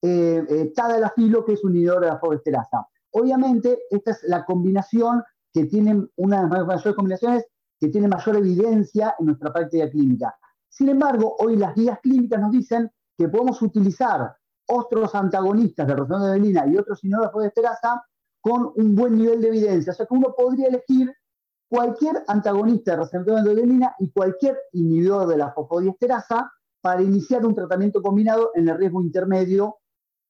eh, 0.02 0.44
eh, 0.48 0.72
tadalafilo, 0.74 1.44
que 1.44 1.52
es 1.52 1.62
un 1.62 1.70
inhibidor 1.70 2.00
de 2.00 2.08
la 2.08 2.18
fobesterasa. 2.18 2.88
Obviamente, 3.12 3.84
esta 3.88 4.10
es 4.10 4.24
la 4.24 4.44
combinación 4.44 5.22
que 5.52 5.66
tiene 5.66 6.08
una 6.16 6.42
de 6.42 6.58
las 6.58 6.66
mayores 6.66 6.96
combinaciones 6.96 7.46
que 7.78 7.86
tiene 7.88 8.08
mayor 8.08 8.36
evidencia 8.36 9.14
en 9.20 9.26
nuestra 9.26 9.52
práctica 9.52 9.88
clínica. 9.88 10.34
Sin 10.68 10.88
embargo, 10.88 11.36
hoy 11.38 11.54
las 11.56 11.72
guías 11.76 12.00
clínicas 12.00 12.40
nos 12.40 12.50
dicen 12.50 12.90
que 13.16 13.28
podemos 13.28 13.62
utilizar 13.62 14.34
otros 14.66 15.14
antagonistas 15.14 15.86
de 15.86 15.94
receptor 15.94 16.20
de 16.20 16.26
endotelina 16.26 16.66
y 16.66 16.76
otros 16.78 17.04
inhibidores 17.04 17.28
de 17.28 17.32
fobesterasa 17.32 18.04
con 18.40 18.72
un 18.74 18.96
buen 18.96 19.16
nivel 19.16 19.40
de 19.40 19.48
evidencia. 19.48 19.92
O 19.92 19.94
sea 19.94 20.06
que 20.06 20.14
uno 20.14 20.34
podría 20.36 20.66
elegir 20.66 21.14
cualquier 21.74 22.22
antagonista 22.28 22.92
de 22.92 22.98
receptor 22.98 23.34
de 23.34 23.40
endotelina 23.40 23.94
y 23.98 24.08
cualquier 24.10 24.56
inhibidor 24.72 25.26
de 25.26 25.36
la 25.36 25.52
fosfodiesterasa 25.52 26.52
para 26.80 27.02
iniciar 27.02 27.44
un 27.44 27.54
tratamiento 27.54 28.00
combinado 28.00 28.52
en 28.54 28.68
el 28.68 28.78
riesgo 28.78 29.02
intermedio 29.02 29.78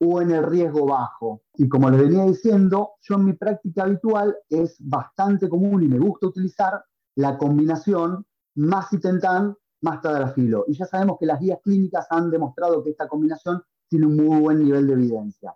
o 0.00 0.22
en 0.22 0.30
el 0.30 0.42
riesgo 0.42 0.86
bajo. 0.86 1.42
Y 1.56 1.68
como 1.68 1.90
les 1.90 2.00
venía 2.00 2.24
diciendo, 2.24 2.92
yo 3.02 3.16
en 3.16 3.26
mi 3.26 3.32
práctica 3.34 3.82
habitual 3.82 4.34
es 4.48 4.76
bastante 4.80 5.48
común 5.50 5.82
y 5.82 5.88
me 5.88 5.98
gusta 5.98 6.28
utilizar 6.28 6.82
la 7.16 7.36
combinación 7.36 8.24
más 8.54 8.88
citentan 8.88 9.54
más 9.82 10.00
tadalafilo. 10.00 10.64
Y 10.66 10.78
ya 10.78 10.86
sabemos 10.86 11.18
que 11.20 11.26
las 11.26 11.40
guías 11.40 11.58
clínicas 11.62 12.06
han 12.08 12.30
demostrado 12.30 12.82
que 12.82 12.90
esta 12.90 13.06
combinación 13.06 13.62
tiene 13.86 14.06
un 14.06 14.16
muy 14.16 14.40
buen 14.40 14.64
nivel 14.64 14.86
de 14.86 14.94
evidencia. 14.94 15.54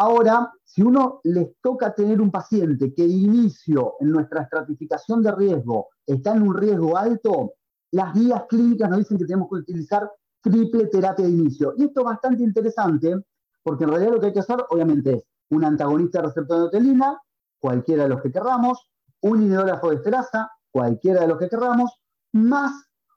Ahora, 0.00 0.52
si 0.64 0.82
uno 0.82 1.20
les 1.24 1.60
toca 1.60 1.92
tener 1.92 2.20
un 2.20 2.30
paciente 2.30 2.94
que 2.94 3.02
de 3.02 3.08
inicio 3.08 3.94
en 3.98 4.12
nuestra 4.12 4.42
estratificación 4.42 5.22
de 5.24 5.32
riesgo 5.32 5.88
está 6.06 6.36
en 6.36 6.42
un 6.42 6.54
riesgo 6.54 6.96
alto, 6.96 7.54
las 7.90 8.14
guías 8.14 8.44
clínicas 8.48 8.88
nos 8.88 9.00
dicen 9.00 9.18
que 9.18 9.24
tenemos 9.24 9.48
que 9.48 9.56
utilizar 9.56 10.08
triple 10.40 10.86
terapia 10.86 11.24
de 11.24 11.32
inicio. 11.32 11.74
Y 11.76 11.86
esto 11.86 12.00
es 12.02 12.06
bastante 12.06 12.44
interesante 12.44 13.16
porque 13.62 13.84
en 13.84 13.90
realidad 13.90 14.12
lo 14.12 14.20
que 14.20 14.26
hay 14.26 14.32
que 14.32 14.38
hacer, 14.38 14.64
obviamente, 14.70 15.14
es 15.14 15.24
un 15.50 15.64
antagonista 15.64 16.20
de 16.20 16.28
receptor 16.28 16.56
de 16.56 16.62
endotelina, 16.62 17.20
cualquiera 17.58 18.04
de 18.04 18.08
los 18.10 18.22
que 18.22 18.30
querramos, 18.30 18.88
un 19.22 19.42
inhibidor 19.42 19.66
de 19.66 19.94
esterasa, 19.96 20.48
cualquiera 20.70 21.22
de 21.22 21.28
los 21.28 21.38
que 21.38 21.48
querramos, 21.48 21.90
más 22.32 22.70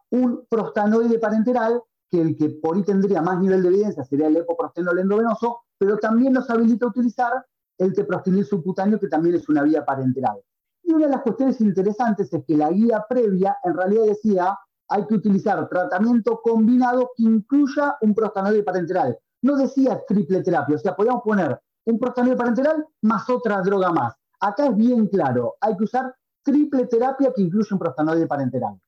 un 0.09 0.47
prostanoide 0.50 1.19
parenteral, 1.19 1.79
que 2.09 2.21
el 2.21 2.35
que 2.35 2.50
por 2.50 2.75
ahí 2.75 2.81
tendría 2.81 3.21
más 3.21 3.39
nivel 3.39 3.61
de 3.61 3.69
evidencia 3.69 4.03
sería 4.03 4.27
el 4.27 4.38
epoprostenol 4.38 4.97
endovenoso, 4.97 5.61
pero 5.81 5.97
también 5.97 6.31
nos 6.31 6.47
habilita 6.47 6.85
a 6.85 6.89
utilizar 6.89 7.43
el 7.79 7.91
teprostinil 7.95 8.45
subcutáneo, 8.45 9.00
que 9.00 9.07
también 9.07 9.33
es 9.33 9.50
una 9.50 9.63
vía 9.63 9.83
parenteral. 9.83 10.38
Y 10.83 10.93
una 10.93 11.07
de 11.07 11.13
las 11.13 11.23
cuestiones 11.23 11.59
interesantes 11.59 12.31
es 12.31 12.45
que 12.45 12.55
la 12.55 12.69
guía 12.69 13.03
previa 13.09 13.57
en 13.63 13.75
realidad 13.75 14.03
decía 14.05 14.55
hay 14.89 15.07
que 15.07 15.15
utilizar 15.15 15.67
tratamiento 15.67 16.39
combinado 16.43 17.09
que 17.17 17.23
incluya 17.23 17.95
un 18.01 18.13
prostanoide 18.13 18.61
parenteral. 18.61 19.17
No 19.41 19.55
decía 19.55 20.00
triple 20.07 20.43
terapia, 20.43 20.75
o 20.75 20.79
sea, 20.79 20.95
podíamos 20.95 21.23
poner 21.23 21.59
un 21.85 21.97
prostanoide 21.97 22.38
parenteral 22.38 22.85
más 23.01 23.27
otra 23.27 23.59
droga 23.63 23.91
más. 23.91 24.13
Acá 24.39 24.67
es 24.67 24.75
bien 24.75 25.07
claro, 25.07 25.55
hay 25.61 25.75
que 25.77 25.85
usar 25.85 26.13
triple 26.43 26.85
terapia 26.85 27.33
que 27.35 27.41
incluye 27.41 27.69
un 27.71 27.79
prostanoide 27.79 28.27
parenteral. 28.27 28.79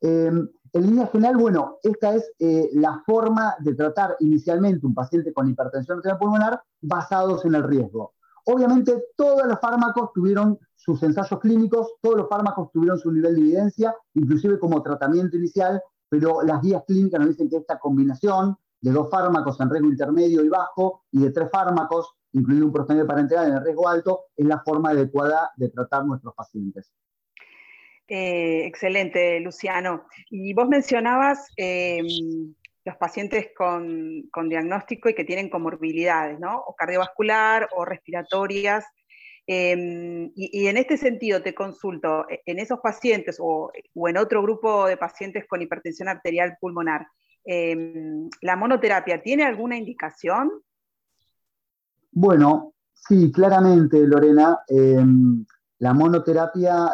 Eh, 0.00 0.32
en 0.72 0.82
línea 0.82 1.06
general, 1.08 1.36
bueno, 1.36 1.78
esta 1.82 2.14
es 2.14 2.32
eh, 2.38 2.70
la 2.74 3.02
forma 3.04 3.54
de 3.60 3.74
tratar 3.74 4.16
inicialmente 4.20 4.86
un 4.86 4.94
paciente 4.94 5.32
con 5.32 5.48
hipertensión 5.48 5.98
arterial 5.98 6.18
pulmonar 6.18 6.62
basados 6.80 7.44
en 7.44 7.54
el 7.54 7.64
riesgo. 7.64 8.14
Obviamente, 8.46 9.04
todos 9.16 9.46
los 9.46 9.60
fármacos 9.60 10.12
tuvieron 10.12 10.58
sus 10.76 11.02
ensayos 11.02 11.38
clínicos, 11.40 11.94
todos 12.00 12.16
los 12.16 12.28
fármacos 12.28 12.70
tuvieron 12.72 12.98
su 12.98 13.12
nivel 13.12 13.34
de 13.34 13.40
evidencia, 13.40 13.94
inclusive 14.14 14.58
como 14.58 14.82
tratamiento 14.82 15.36
inicial, 15.36 15.82
pero 16.08 16.42
las 16.42 16.60
guías 16.62 16.82
clínicas 16.86 17.20
nos 17.20 17.28
dicen 17.30 17.48
que 17.48 17.56
esta 17.58 17.78
combinación 17.78 18.56
de 18.80 18.92
dos 18.92 19.10
fármacos 19.10 19.60
en 19.60 19.70
riesgo 19.70 19.88
intermedio 19.88 20.42
y 20.42 20.48
bajo 20.48 21.02
y 21.12 21.20
de 21.20 21.30
tres 21.30 21.50
fármacos, 21.50 22.14
incluido 22.32 22.66
un 22.66 22.72
prostenio 22.72 23.06
parenteral 23.06 23.48
en 23.48 23.64
riesgo 23.64 23.88
alto, 23.88 24.20
es 24.36 24.46
la 24.46 24.60
forma 24.60 24.90
adecuada 24.90 25.50
de 25.56 25.68
tratar 25.68 26.06
nuestros 26.06 26.34
pacientes. 26.34 26.92
Eh, 28.12 28.66
excelente, 28.66 29.38
Luciano. 29.38 30.04
Y 30.30 30.52
vos 30.52 30.68
mencionabas 30.68 31.46
em, 31.56 32.52
los 32.84 32.96
pacientes 32.96 33.50
con, 33.56 34.28
diagnóstico 34.48 35.08
y 35.08 35.14
que 35.14 35.24
tienen 35.24 35.48
comorbilidades, 35.48 36.40
¿no? 36.40 36.58
O 36.58 36.74
cardiovascular 36.74 37.68
o 37.76 37.84
respiratorias. 37.84 38.84
Em, 39.46 40.32
y, 40.34 40.66
en 40.66 40.76
este 40.76 40.96
sentido 40.96 41.40
te 41.40 41.54
consulto, 41.54 42.28
e, 42.28 42.42
en 42.46 42.58
esos 42.58 42.80
pacientes 42.80 43.36
o, 43.40 43.70
en 43.94 44.16
otro 44.16 44.42
grupo 44.42 44.86
de 44.86 44.96
pacientes 44.96 45.46
con 45.46 45.62
hipertensión 45.62 46.08
arterial 46.08 46.58
pulmonar, 46.60 47.06
em, 47.44 48.28
¿la 48.40 48.56
monoterapia 48.56 49.22
tiene 49.22 49.44
alguna 49.44 49.76
indicación? 49.76 50.50
Bueno, 52.10 52.74
sí, 52.92 53.30
claramente, 53.30 54.04
Lorena. 54.04 54.58
la 55.78 55.94
monoterapia 55.94 56.90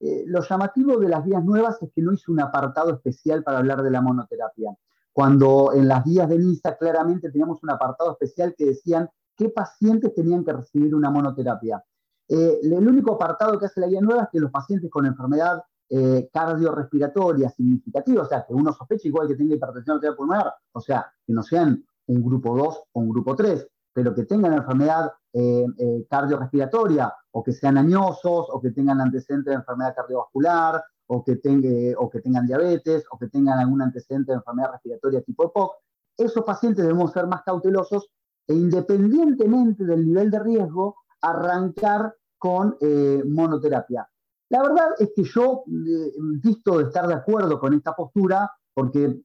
eh, 0.00 0.24
lo 0.26 0.42
llamativo 0.42 0.96
de 0.98 1.08
las 1.08 1.24
guías 1.24 1.44
nuevas 1.44 1.82
es 1.82 1.90
que 1.92 2.02
no 2.02 2.12
hizo 2.12 2.30
un 2.30 2.40
apartado 2.40 2.90
especial 2.94 3.42
para 3.42 3.58
hablar 3.58 3.82
de 3.82 3.90
la 3.90 4.00
monoterapia. 4.00 4.76
Cuando 5.12 5.72
en 5.74 5.88
las 5.88 6.04
guías 6.04 6.28
de 6.28 6.38
NISA 6.38 6.76
claramente 6.76 7.30
teníamos 7.30 7.62
un 7.62 7.70
apartado 7.70 8.12
especial 8.12 8.54
que 8.56 8.66
decían 8.66 9.08
qué 9.36 9.48
pacientes 9.48 10.14
tenían 10.14 10.44
que 10.44 10.52
recibir 10.52 10.94
una 10.94 11.10
monoterapia. 11.10 11.82
Eh, 12.28 12.60
el 12.62 12.86
único 12.86 13.14
apartado 13.14 13.58
que 13.58 13.66
hace 13.66 13.80
la 13.80 13.88
guía 13.88 14.00
nueva 14.00 14.24
es 14.24 14.28
que 14.30 14.38
los 14.38 14.50
pacientes 14.50 14.90
con 14.90 15.06
enfermedad 15.06 15.62
eh, 15.88 16.28
cardiorrespiratoria 16.32 17.48
significativa, 17.48 18.22
o 18.22 18.26
sea, 18.26 18.44
que 18.46 18.52
uno 18.52 18.72
sospecha 18.72 19.08
igual 19.08 19.26
que 19.26 19.34
tenga 19.34 19.54
hipertensión 19.54 19.96
arterial 19.96 20.16
pulmonar, 20.16 20.54
o 20.72 20.80
sea, 20.80 21.10
que 21.26 21.32
no 21.32 21.42
sean 21.42 21.84
un 22.06 22.22
grupo 22.22 22.56
2 22.56 22.82
o 22.92 23.00
un 23.00 23.08
grupo 23.08 23.34
3, 23.34 23.66
pero 23.92 24.14
que 24.14 24.24
tengan 24.24 24.52
enfermedad 24.52 25.10
eh, 25.32 25.66
cardiorrespiratoria 26.08 27.12
o 27.38 27.44
que 27.44 27.52
sean 27.52 27.78
añosos 27.78 28.48
o 28.50 28.60
que 28.60 28.72
tengan 28.72 29.00
antecedentes 29.00 29.52
de 29.52 29.58
enfermedad 29.60 29.94
cardiovascular 29.94 30.82
o 31.06 31.22
que, 31.22 31.36
tengan 31.36 32.46
diabetes 32.46 33.04
o 33.12 33.16
que 33.16 33.28
tengan 33.28 33.60
algún 33.60 33.80
antecedente 33.80 34.32
de 34.32 34.38
enfermedad 34.38 34.72
respiratoria 34.72 35.22
tipo 35.22 35.44
EPOC, 35.44 35.72
esos 36.16 36.44
pacientes 36.44 36.84
debemos 36.84 37.12
ser 37.12 37.28
más 37.28 37.42
cautelosos 37.44 38.10
e 38.48 38.54
independientemente 38.54 39.84
del 39.84 40.04
nivel 40.04 40.30
de 40.32 40.40
riesgo, 40.40 40.96
arrancar 41.20 42.12
con 42.38 42.76
eh, 42.80 43.22
monoterapia. 43.24 44.08
La 44.48 44.62
verdad 44.62 44.88
es 44.98 45.10
que 45.14 45.22
yo, 45.22 45.62
eh, 45.68 46.12
visto 46.42 46.78
de 46.78 46.84
estar 46.84 47.06
de 47.06 47.14
acuerdo 47.14 47.60
con 47.60 47.72
esta 47.72 47.94
postura, 47.94 48.50
porque 48.74 49.22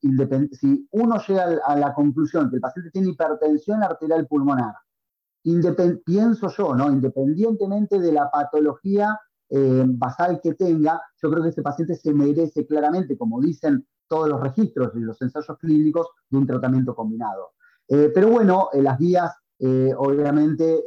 si 0.52 0.88
uno 0.92 1.18
llega 1.28 1.60
a 1.66 1.76
la 1.76 1.94
conclusión 1.94 2.50
que 2.50 2.58
el 2.58 2.62
paciente 2.62 2.92
tiene 2.92 3.10
hipertensión 3.10 3.82
arterial 3.82 4.28
pulmonar, 4.28 4.76
pienso 6.06 6.50
yo, 6.50 6.76
¿no? 6.76 6.92
independientemente 6.92 8.00
de 8.00 8.12
la 8.12 8.32
patología 8.32 9.20
eh, 9.50 9.84
basal 9.86 10.40
que 10.42 10.56
tenga, 10.56 11.00
yo 11.22 11.30
creo 11.30 11.44
que 11.44 11.50
este 11.50 11.62
paciente 11.62 11.96
se 11.96 12.12
merece 12.12 12.66
claramente, 12.66 13.18
como 13.18 13.40
dicen 13.40 13.86
todos 14.08 14.28
los 14.28 14.42
registros 14.42 14.92
y 14.96 15.00
los 15.00 15.22
ensayos 15.22 15.58
clínicos, 15.60 16.08
de 16.30 16.38
un 16.38 16.48
tratamiento 16.48 16.96
combinado. 16.96 17.52
Eh, 17.88 18.12
pero 18.14 18.30
bueno, 18.30 18.70
eh, 18.74 18.82
las 18.82 18.98
guías 18.98 19.32
obviamente 19.98 20.84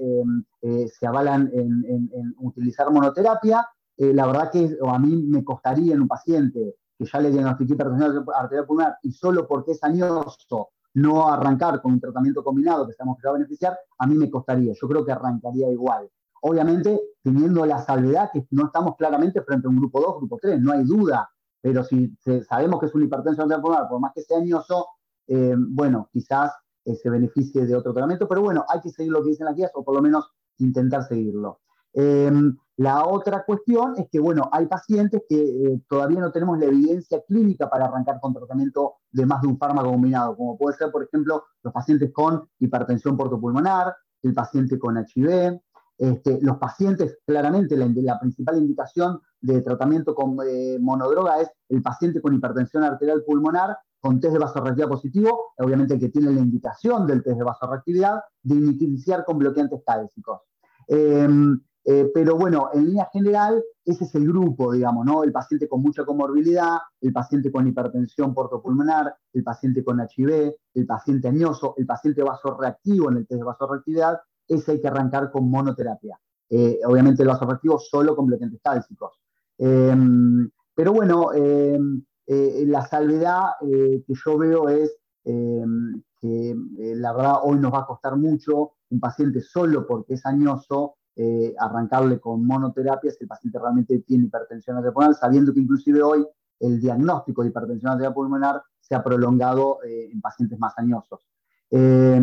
se 0.60 1.06
avalan 1.06 1.50
en, 1.54 2.34
utilizar 2.40 2.92
monoterapia. 2.92 3.66
la 3.96 4.26
verdad 4.26 4.50
que 4.50 4.76
a 4.86 4.98
mí 4.98 5.16
me 5.16 5.42
costaría 5.42 5.94
en 5.94 6.02
un 6.02 6.08
paciente 6.08 6.74
que 6.98 7.06
ya 7.06 7.20
le 7.20 7.30
diagnostiqué 7.30 7.72
hipertensión 7.72 8.26
arterial 8.34 8.66
pulmonar 8.66 8.98
y 9.02 9.12
solo 9.12 9.46
porque 9.48 9.72
es 9.72 9.82
añoso 9.82 10.72
no 10.96 11.28
arrancar 11.28 11.82
con 11.82 11.92
un 11.92 12.00
tratamiento 12.00 12.42
combinado 12.42 12.86
que 12.86 12.94
sabemos 12.94 13.18
que 13.20 13.28
a 13.28 13.32
beneficiar, 13.32 13.78
a 13.98 14.06
mí 14.06 14.14
me 14.14 14.30
costaría. 14.30 14.72
Yo 14.72 14.88
creo 14.88 15.04
que 15.04 15.12
arrancaría 15.12 15.70
igual. 15.70 16.08
Obviamente, 16.40 16.98
teniendo 17.22 17.66
la 17.66 17.80
salvedad 17.84 18.30
que 18.32 18.46
no 18.52 18.66
estamos 18.66 18.96
claramente 18.96 19.42
frente 19.42 19.66
a 19.66 19.70
un 19.70 19.76
grupo 19.76 20.00
2, 20.00 20.16
grupo 20.18 20.38
3, 20.40 20.58
no 20.60 20.72
hay 20.72 20.84
duda. 20.84 21.28
Pero 21.60 21.84
si 21.84 22.16
sabemos 22.48 22.80
que 22.80 22.86
es 22.86 22.94
una 22.94 23.04
hipertensión 23.04 23.48
pulmonar, 23.48 23.88
por 23.88 24.00
más 24.00 24.12
que 24.14 24.22
sea 24.22 24.38
añoso, 24.38 24.86
eh, 25.26 25.54
bueno, 25.58 26.08
quizás 26.10 26.52
eh, 26.86 26.94
se 26.94 27.10
beneficie 27.10 27.66
de 27.66 27.76
otro 27.76 27.92
tratamiento, 27.92 28.26
pero 28.26 28.40
bueno, 28.40 28.64
hay 28.66 28.80
que 28.80 28.90
seguir 28.90 29.12
lo 29.12 29.22
que 29.22 29.30
dicen 29.30 29.44
las 29.44 29.54
guías 29.54 29.72
o 29.74 29.84
por 29.84 29.94
lo 29.94 30.00
menos 30.00 30.30
intentar 30.58 31.02
seguirlo. 31.02 31.60
Eh, 31.92 32.30
la 32.78 33.06
otra 33.06 33.44
cuestión 33.44 33.94
es 33.96 34.06
que, 34.10 34.20
bueno, 34.20 34.50
hay 34.52 34.66
pacientes 34.66 35.22
que 35.28 35.36
eh, 35.36 35.80
todavía 35.88 36.20
no 36.20 36.30
tenemos 36.30 36.58
la 36.58 36.66
evidencia 36.66 37.22
clínica 37.26 37.70
para 37.70 37.86
arrancar 37.86 38.20
con 38.20 38.34
tratamiento 38.34 38.96
de 39.10 39.24
más 39.24 39.40
de 39.40 39.48
un 39.48 39.58
fármaco 39.58 39.90
combinado, 39.90 40.36
como 40.36 40.58
puede 40.58 40.76
ser, 40.76 40.90
por 40.90 41.02
ejemplo, 41.02 41.44
los 41.62 41.72
pacientes 41.72 42.12
con 42.12 42.46
hipertensión 42.58 43.16
portopulmonar, 43.16 43.94
el 44.22 44.34
paciente 44.34 44.78
con 44.78 44.98
HIV, 44.98 45.58
este, 45.98 46.38
los 46.42 46.58
pacientes, 46.58 47.18
claramente, 47.24 47.76
la, 47.76 48.20
principal 48.20 48.58
indicación 48.58 49.20
de 49.40 49.62
tratamiento 49.62 50.14
con 50.14 50.36
eh, 50.46 50.76
monodroga 50.78 51.40
es 51.40 51.50
el 51.70 51.80
paciente 51.80 52.20
con 52.20 52.34
hipertensión 52.34 52.82
arterial 52.82 53.22
pulmonar 53.26 53.78
con 54.00 54.20
test 54.20 54.34
de 54.34 54.38
vasoreactividad 54.38 54.88
positivo, 54.88 55.54
obviamente 55.56 55.98
que 55.98 56.10
tiene 56.10 56.30
la 56.30 56.40
indicación 56.40 57.06
del 57.06 57.22
test 57.22 57.38
de 57.38 57.44
vasoreactividad, 57.44 58.20
de 58.42 58.54
iniciar 58.54 59.24
con 59.24 59.38
bloqueantes 59.38 59.80
cálcicos. 59.86 60.42
Em, 60.86 61.58
eh, 61.88 62.10
pero 62.12 62.34
bueno, 62.34 62.70
en 62.74 62.86
línea 62.86 63.08
general, 63.12 63.62
ese 63.84 64.04
es 64.04 64.14
el 64.16 64.26
grupo, 64.26 64.72
digamos, 64.72 65.06
¿no? 65.06 65.22
El 65.22 65.30
paciente 65.30 65.68
con 65.68 65.82
mucha 65.82 66.04
comorbilidad, 66.04 66.78
el 67.00 67.12
paciente 67.12 67.52
con 67.52 67.68
hipertensión 67.68 68.34
portopulmonar, 68.34 69.14
el 69.32 69.44
paciente 69.44 69.84
con 69.84 70.00
HIV, 70.00 70.52
el 70.74 70.86
paciente 70.86 71.28
añoso, 71.28 71.74
el 71.76 71.86
paciente 71.86 72.24
vasoreactivo 72.24 73.08
en 73.08 73.18
el 73.18 73.26
test 73.28 73.38
de 73.38 73.44
vasoreactividad, 73.44 74.18
ese 74.48 74.72
hay 74.72 74.80
que 74.80 74.88
arrancar 74.88 75.30
con 75.30 75.48
monoterapia. 75.48 76.18
Eh, 76.50 76.80
obviamente 76.84 77.22
el 77.22 77.28
vasoreactivo 77.28 77.78
solo 77.78 78.16
con 78.16 78.26
bloqueantes 78.26 78.60
cálcicos. 78.60 79.20
Em, 79.56 80.50
pero 80.74 80.92
bueno, 80.92 81.32
em, 81.34 82.04
eh, 82.26 82.64
la 82.66 82.84
salvedad 82.84 83.50
que 83.60 84.14
yo 84.24 84.38
veo 84.38 84.68
es 84.68 84.96
em, 85.22 86.02
que 86.20 86.56
la 86.96 87.12
verdad 87.12 87.36
hoy 87.44 87.58
nos 87.60 87.72
va 87.72 87.80
a 87.80 87.86
costar 87.86 88.16
mucho 88.16 88.72
un 88.90 88.98
paciente 88.98 89.40
solo 89.40 89.86
porque 89.86 90.14
es 90.14 90.26
añoso 90.26 90.96
eh, 91.18 91.54
arrancarle 91.58 92.20
con 92.20 92.46
monoterapia 92.46 93.10
si 93.10 93.18
el 93.22 93.28
paciente 93.28 93.58
realmente 93.58 94.00
tiene 94.00 94.26
hipertensión 94.26 94.76
arterial 94.76 95.14
sabiendo 95.14 95.50
que 95.54 95.60
inclusive 95.60 96.02
hoy 96.02 96.26
el 96.60 96.78
diagnóstico 96.78 97.42
de 97.42 97.48
hipertensión 97.48 97.92
arterial 97.92 98.12
pulmonar 98.12 98.62
se 98.80 98.94
ha 98.94 99.02
prolongado 99.02 99.78
eh, 99.82 100.10
en 100.12 100.20
pacientes 100.20 100.58
más 100.58 100.74
añosos. 100.76 101.26
Eh, 101.70 102.20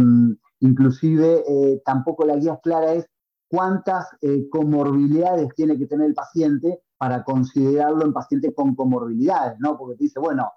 inclusive 0.59 1.81
tampoco 1.83 2.23
la 2.23 2.35
guía 2.35 2.59
clara 2.61 2.93
es 2.93 3.09
cuántas 3.47 4.07
comorbilidades 4.49 5.49
tiene 5.55 5.77
que 5.77 5.87
tener 5.87 6.07
el 6.07 6.13
paciente 6.13 6.83
para 6.97 7.23
considerarlo 7.23 8.05
en 8.05 8.13
paciente 8.13 8.53
con 8.53 8.75
comorbilidades, 8.75 9.59
¿no? 9.59 9.75
Porque 9.77 9.97
te 9.97 10.03
dice, 10.05 10.19
bueno, 10.19 10.51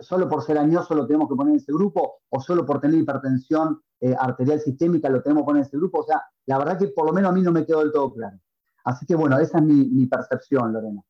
solo 0.00 0.28
por 0.28 0.42
ser 0.42 0.58
añoso 0.58 0.94
lo 0.94 1.06
tenemos 1.06 1.28
que 1.28 1.36
poner 1.36 1.52
en 1.52 1.60
ese 1.60 1.72
grupo, 1.72 2.16
o 2.28 2.40
solo 2.40 2.66
por 2.66 2.80
tener 2.80 2.98
hipertensión 2.98 3.80
eh, 4.02 4.16
arterial 4.18 4.58
sistémica 4.58 5.08
lo 5.08 5.22
tenemos 5.22 5.48
en 5.54 5.62
ese 5.62 5.76
grupo. 5.76 6.00
O 6.00 6.02
sea, 6.02 6.22
la 6.46 6.58
verdad 6.58 6.76
que 6.76 6.88
por 6.88 7.06
lo 7.06 7.12
menos 7.12 7.30
a 7.30 7.34
mí 7.34 7.40
no 7.40 7.52
me 7.52 7.64
quedó 7.64 7.78
del 7.80 7.92
todo 7.92 8.12
claro. 8.12 8.36
Así 8.84 9.06
que 9.06 9.14
bueno, 9.14 9.38
esa 9.38 9.58
es 9.58 9.64
mi, 9.64 10.06
percepción, 10.06 10.72
Lorena. 10.72 11.02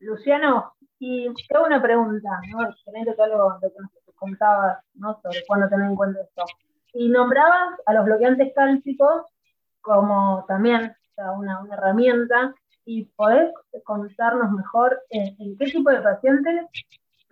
Luciano, 0.00 0.72
y 0.98 1.32
tengo 1.48 1.66
una 1.66 1.80
pregunta, 1.80 2.28
¿no? 2.50 2.68
Excelente 2.68 3.14
todo 3.14 3.28
lo, 3.28 3.60
que 3.60 3.68
nos 3.78 4.16
contabas, 4.16 4.78
¿no? 4.94 5.20
Sobre 5.22 5.44
cuándo 5.46 5.68
tener 5.68 5.86
en 5.86 5.94
cuenta 5.94 6.20
esto. 6.20 6.44
Y 6.94 7.08
nombrabas 7.08 7.78
a 7.86 7.94
los 7.94 8.04
bloqueantes 8.04 8.52
cálcicos 8.52 9.22
como 9.80 10.44
también 10.48 10.96
una, 11.16 11.60
una 11.60 11.74
herramienta 11.74 12.54
y 12.84 13.04
podés 13.04 13.52
contarnos 13.84 14.50
mejor 14.50 15.00
en, 15.10 15.56
qué 15.56 15.66
tipo 15.66 15.90
de 15.90 16.00
pacientes 16.00 16.66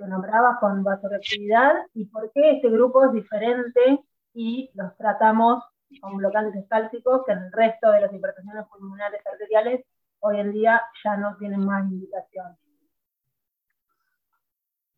te 0.01 0.09
nombrabas 0.09 0.59
con 0.61 0.83
vasoreactividad 0.83 1.73
y 1.93 2.07
por 2.07 2.33
qué 2.33 2.53
este 2.57 2.71
grupo 2.71 3.05
es 3.05 3.13
diferente 3.13 4.03
y 4.33 4.71
los 4.75 4.97
tratamos 4.97 5.63
con 6.01 6.17
bloqueantes 6.17 6.65
cálcicos 6.69 7.23
que 7.27 7.33
en 7.33 7.41
el 7.41 7.53
resto 7.53 7.91
de 7.91 8.01
las 8.01 8.13
hipertensiones 8.13 8.67
pulmonares 8.69 9.21
arteriales 9.31 9.85
hoy 10.21 10.41
en 10.41 10.53
día 10.53 10.81
ya 11.05 11.17
no 11.19 11.37
tienen 11.37 11.67
más 11.67 11.85
indicación. 11.91 12.57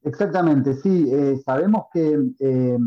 Exactamente, 0.05 0.75
sí. 0.75 1.13
Eh, 1.13 1.37
sabemos 1.45 1.87
que 1.93 2.21
eh, 2.39 2.79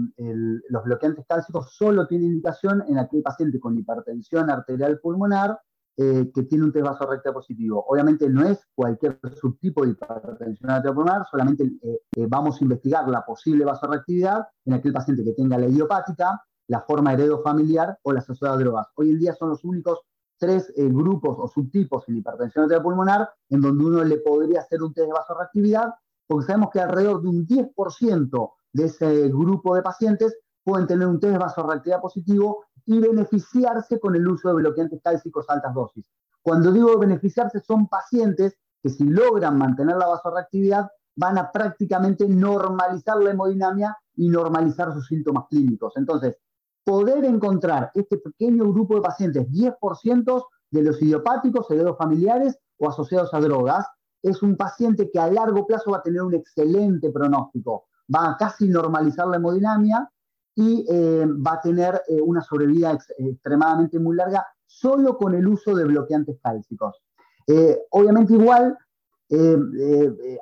los 0.69 0.83
bloqueantes 0.83 1.25
cálcicos 1.27 1.73
solo 1.75 2.07
tienen 2.07 2.27
indicación 2.27 2.83
en 2.87 2.97
aquel 2.97 3.23
paciente 3.23 3.59
con 3.59 3.77
hipertensión 3.77 4.49
arterial 4.49 4.99
pulmonar 4.99 5.59
eh, 5.97 6.29
que 6.35 6.43
tiene 6.43 6.65
un 6.65 6.73
test 6.73 6.85
vasorectal 6.85 7.31
positivo. 7.31 7.85
Obviamente 7.87 8.29
no 8.29 8.43
es 8.43 8.67
cualquier 8.75 9.17
subtipo 9.39 9.85
de 9.85 9.91
hipertensión 9.91 10.69
arterial 10.69 10.93
pulmonar, 10.93 11.25
solamente 11.31 11.63
eh, 11.63 11.99
eh, 12.17 12.25
vamos 12.27 12.59
a 12.59 12.65
investigar 12.65 13.07
la 13.07 13.23
posible 13.23 13.63
vasoreactividad 13.63 14.45
en 14.65 14.73
aquel 14.73 14.91
paciente 14.91 15.23
que 15.23 15.31
tenga 15.31 15.57
la 15.57 15.67
idiopática, 15.67 16.43
la 16.67 16.81
forma 16.81 17.13
heredofamiliar 17.13 17.97
o 18.01 18.11
la 18.11 18.19
asociada 18.19 18.55
a 18.55 18.57
drogas. 18.57 18.87
Hoy 18.95 19.11
en 19.11 19.19
día 19.19 19.35
son 19.35 19.51
los 19.51 19.63
únicos 19.63 20.01
tres 20.37 20.69
grupos 20.75 21.37
o 21.39 21.47
subtipos 21.47 22.03
en 22.09 22.17
hipertensión 22.17 22.63
arterial 22.63 22.83
pulmonar 22.83 23.29
en 23.49 23.61
donde 23.61 23.85
uno 23.85 24.03
le 24.03 24.17
podría 24.17 24.59
hacer 24.59 24.83
un 24.83 24.93
test 24.93 25.07
de 25.07 25.13
vasoreactividad, 25.13 25.93
porque 26.27 26.47
sabemos 26.47 26.71
que 26.73 26.81
alrededor 26.81 27.21
de 27.21 27.29
un 27.29 27.47
10% 27.47 28.51
de 28.73 28.83
ese 28.83 29.29
grupo 29.29 29.73
de 29.75 29.81
pacientes 29.81 30.37
pueden 30.61 30.87
tener 30.87 31.07
un 31.07 31.21
test 31.21 31.31
de 31.31 31.39
vasoreactividad 31.39 32.01
positivo 32.01 32.65
y 32.85 32.99
beneficiarse 32.99 33.99
con 33.99 34.15
el 34.15 34.27
uso 34.27 34.49
de 34.49 34.55
bloqueantes 34.55 35.01
cálcicos 35.03 35.45
a 35.49 35.53
altas 35.53 35.73
dosis. 35.73 36.05
Cuando 36.41 36.71
digo 36.71 36.97
beneficiarse, 36.99 37.59
son 37.59 37.87
pacientes 37.87 38.57
que 38.81 38.89
si 38.89 39.03
logran 39.03 39.57
mantener 39.57 39.97
la 39.97 40.07
vasoreactividad, 40.07 40.89
van 41.15 41.37
a 41.37 41.51
prácticamente 41.51 42.27
normalizar 42.27 43.17
la 43.17 43.31
hemodinamia 43.31 43.97
y 44.15 44.29
normalizar 44.29 44.93
sus 44.93 45.07
síntomas 45.07 45.45
clínicos. 45.49 45.93
Entonces, 45.95 46.37
poder 46.83 47.25
encontrar 47.25 47.91
este 47.95 48.17
pequeño 48.17 48.71
grupo 48.71 48.95
de 48.95 49.01
pacientes, 49.01 49.49
10% 49.49 50.45
de 50.71 50.83
los 50.83 51.01
idiopáticos, 51.01 51.69
heredos 51.71 51.97
familiares 51.97 52.59
o 52.77 52.89
asociados 52.89 53.33
a 53.33 53.39
drogas, 53.39 53.87
es 54.21 54.41
un 54.43 54.55
paciente 54.55 55.09
que 55.11 55.19
a 55.19 55.31
largo 55.31 55.65
plazo 55.65 55.91
va 55.91 55.97
a 55.97 56.03
tener 56.03 56.21
un 56.21 56.33
excelente 56.33 57.11
pronóstico. 57.11 57.85
Va 58.13 58.31
a 58.31 58.37
casi 58.37 58.67
normalizar 58.67 59.27
la 59.27 59.37
hemodinamia 59.37 60.09
y 60.55 60.85
eh, 60.89 61.25
va 61.45 61.53
a 61.53 61.61
tener 61.61 62.01
eh, 62.07 62.21
una 62.21 62.41
sobrevida 62.41 62.97
extremadamente 63.17 63.99
muy 63.99 64.15
larga 64.15 64.47
solo 64.65 65.17
con 65.17 65.35
el 65.35 65.47
uso 65.47 65.75
de 65.75 65.83
bloqueantes 65.83 66.39
cálcicos. 66.41 67.01
Eh, 67.45 67.77
obviamente 67.91 68.33
igual 68.33 68.77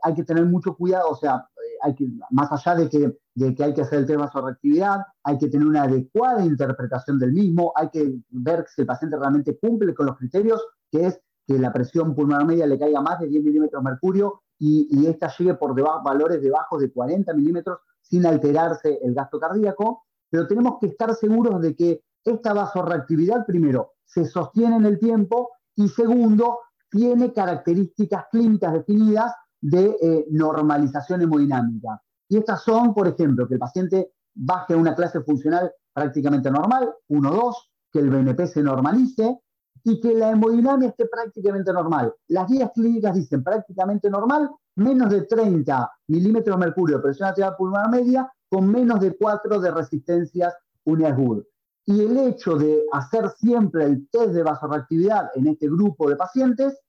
hay 0.04 0.13
que 0.13 0.23
tener 0.26 0.45
mucho 0.45 0.76
cuidado, 0.76 1.10
o 1.10 1.15
sea, 1.15 1.47
hay 1.82 1.95
que, 1.95 2.06
más 2.32 2.52
allá 2.52 2.76
de 2.76 2.89
que, 2.89 3.17
de 3.34 3.56
que 3.56 3.63
hay 3.63 3.73
que 3.73 3.82
hacer 3.82 3.99
el 3.99 4.06
tema 4.06 4.30
de 4.34 4.41
reactividad, 4.41 4.99
hay 5.23 5.38
que 5.38 5.47
tener 5.47 5.65
una 5.65 5.84
adecuada 5.84 6.45
interpretación 6.45 7.17
del 7.17 7.32
mismo, 7.32 7.71
hay 7.76 7.89
que 7.89 8.13
ver 8.30 8.65
si 8.67 8.82
el 8.82 8.88
paciente 8.88 9.17
realmente 9.17 9.58
cumple 9.58 9.93
con 9.95 10.08
los 10.08 10.17
criterios, 10.17 10.62
que 10.91 11.08
es 11.08 11.21
que 11.47 11.58
la 11.58 11.71
presión 11.71 12.13
pulmonar 12.13 12.45
media 12.45 12.67
le 12.67 12.78
caiga 12.78 13.02
más 13.02 13.19
de 13.19 13.28
10 13.28 13.43
milímetros 13.43 13.82
mercurio 13.82 14.43
y, 14.60 14.88
y 14.91 15.08
esta 15.08 15.30
llegue 15.38 15.54
por 15.56 15.73
debajo, 15.73 16.04
valores 16.04 16.41
debajo 16.41 16.78
de 16.78 16.91
40 16.91 17.34
milímetros 17.34 17.80
sin 18.03 18.25
alterarse 18.25 18.99
el 19.01 19.13
gasto 19.13 19.39
cardíaco, 19.39 20.03
pero 20.29 20.47
tenemos 20.47 20.77
que 20.79 20.87
estar 20.87 21.13
seguros 21.15 21.61
de 21.61 21.75
que 21.75 22.03
esta 22.23 22.53
vasoreactividad, 22.53 23.45
primero, 23.45 23.93
se 24.05 24.25
sostiene 24.25 24.75
en 24.75 24.85
el 24.85 24.99
tiempo 24.99 25.51
y 25.75 25.87
segundo, 25.89 26.59
tiene 26.89 27.33
características 27.33 28.25
clínicas 28.31 28.73
definidas 28.73 29.33
de 29.59 29.97
eh, 30.01 30.25
normalización 30.29 31.21
hemodinámica. 31.21 32.01
Y 32.29 32.37
estas 32.37 32.61
son, 32.61 32.93
por 32.93 33.07
ejemplo, 33.07 33.47
que 33.47 33.55
el 33.55 33.59
paciente 33.59 34.11
baje 34.35 34.73
a 34.73 34.77
una 34.77 34.95
clase 34.95 35.21
funcional 35.21 35.71
prácticamente 35.93 36.51
normal, 36.51 36.93
1-2, 37.09 37.55
que 37.91 37.99
el 37.99 38.09
BNP 38.09 38.47
se 38.47 38.61
normalice 38.61 39.39
y 39.83 39.99
que 39.99 40.13
la 40.13 40.31
hemodinamia 40.31 40.89
esté 40.89 41.05
prácticamente 41.07 41.71
normal. 41.73 42.13
Las 42.27 42.47
guías 42.47 42.71
clínicas 42.73 43.15
dicen 43.15 43.43
prácticamente 43.43 44.09
normal, 44.09 44.49
menos 44.75 45.09
de 45.09 45.23
30 45.23 45.91
milímetros 46.07 46.57
de 46.57 46.65
mercurio 46.65 46.97
de 46.97 47.03
presión 47.03 47.29
arterial 47.29 47.55
pulmonar 47.57 47.89
media 47.89 48.31
con 48.49 48.69
menos 48.69 48.99
de 48.99 49.15
4 49.15 49.59
de 49.59 49.71
resistencias 49.71 50.53
Wood. 50.86 51.43
Y 51.86 52.01
el 52.01 52.17
hecho 52.17 52.55
de 52.55 52.83
hacer 52.91 53.29
siempre 53.29 53.86
el 53.86 54.07
test 54.09 54.29
de 54.29 54.43
vasoreactividad 54.43 55.31
en 55.36 55.47
este 55.47 55.67
grupo 55.67 56.09
de 56.09 56.15
pacientes 56.15 56.79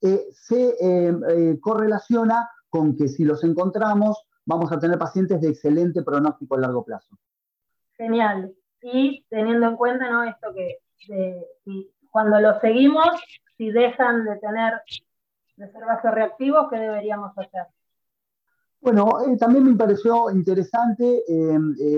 eh, 0.00 0.26
se 0.32 0.76
eh, 0.80 1.14
eh, 1.28 1.58
correlaciona 1.60 2.48
con 2.68 2.96
que 2.96 3.08
si 3.08 3.24
los 3.24 3.42
encontramos 3.44 4.22
vamos 4.44 4.70
a 4.72 4.78
tener 4.78 4.98
pacientes 4.98 5.40
de 5.40 5.48
excelente 5.48 6.02
pronóstico 6.02 6.56
a 6.56 6.60
largo 6.60 6.84
plazo. 6.84 7.16
Genial. 7.96 8.52
Y 8.82 9.24
teniendo 9.30 9.66
en 9.68 9.76
cuenta 9.76 10.10
¿no? 10.10 10.24
esto 10.24 10.48
que 10.52 10.78
cuando 12.10 12.38
los 12.40 12.60
seguimos, 12.60 13.08
si 13.56 13.70
dejan 13.70 14.24
de 14.24 14.36
tener 14.36 14.74
de 15.56 15.70
ser 15.70 15.84
vasoreactivos, 15.84 16.68
¿qué 16.70 16.78
deberíamos 16.78 17.36
hacer? 17.36 17.66
Bueno, 18.80 19.08
también 19.38 19.64
me 19.64 19.76
pareció 19.76 20.30
interesante, 20.30 21.24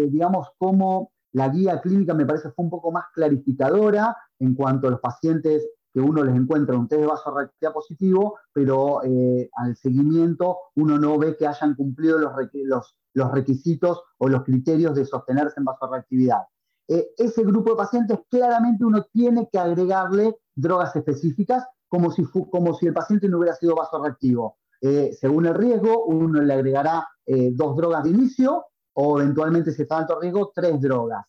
digamos, 0.09 0.53
cómo 0.57 1.11
la 1.37 1.49
guía 1.51 1.81
clínica 1.83 2.15
me 2.15 2.25
parece 2.25 2.51
fue 2.51 2.65
un 2.65 2.71
poco 2.71 2.91
más 2.91 3.05
clarificadora 3.13 4.17
en 4.39 4.55
cuanto 4.55 4.89
a 4.89 4.93
los 4.93 5.01
pacientes 5.01 5.69
que 5.93 6.01
uno 6.01 6.25
les 6.25 6.35
encuentra 6.35 6.77
un 6.77 6.89
test 6.89 7.01
de 7.01 7.07
vasoreactividad 7.07 7.73
positivo, 7.73 8.39
pero 8.53 9.03
eh, 9.03 9.51
al 9.55 9.77
seguimiento 9.77 10.59
uno 10.75 10.99
no 10.99 11.19
ve 11.19 11.37
que 11.37 11.47
hayan 11.47 11.75
cumplido 11.75 12.19
los, 12.19 12.97
los, 13.15 13.33
requisitos 13.33 14.03
o 14.19 14.29
los 14.29 14.45
criterios 14.45 14.95
de 14.95 15.05
sostenerse 15.05 15.55
en 15.59 15.65
vasoreactividad. 15.65 16.43
Eh, 16.89 17.09
ese 17.17 17.43
grupo 17.45 17.71
de 17.71 17.77
pacientes 17.77 18.19
claramente 18.31 18.85
uno 18.85 19.05
tiene 19.13 19.49
que 19.51 19.59
agregarle 19.59 20.37
drogas 20.55 20.95
específicas 20.97 21.67
como 21.89 22.11
si, 22.11 22.25
como 22.25 22.75
si 22.75 22.87
el 22.87 22.95
paciente 22.95 23.29
no 23.29 23.39
hubiera 23.39 23.55
sido 23.55 23.75
vasoreactivo. 23.75 24.59
Eh, 24.81 25.13
según 25.19 25.47
el 25.47 25.55
riesgo, 25.55 26.05
uno 26.05 26.43
le 26.43 26.55
agregará 26.55 27.07
dos 27.27 27.77
drogas 27.77 28.05
de 28.05 28.11
inicio 28.11 28.67
o 28.93 29.21
eventualmente, 29.21 29.73
si 29.73 29.83
está 29.83 29.99
alto 29.99 30.21
riesgo, 30.21 30.53
tres 30.55 30.81
drogas. 30.81 31.25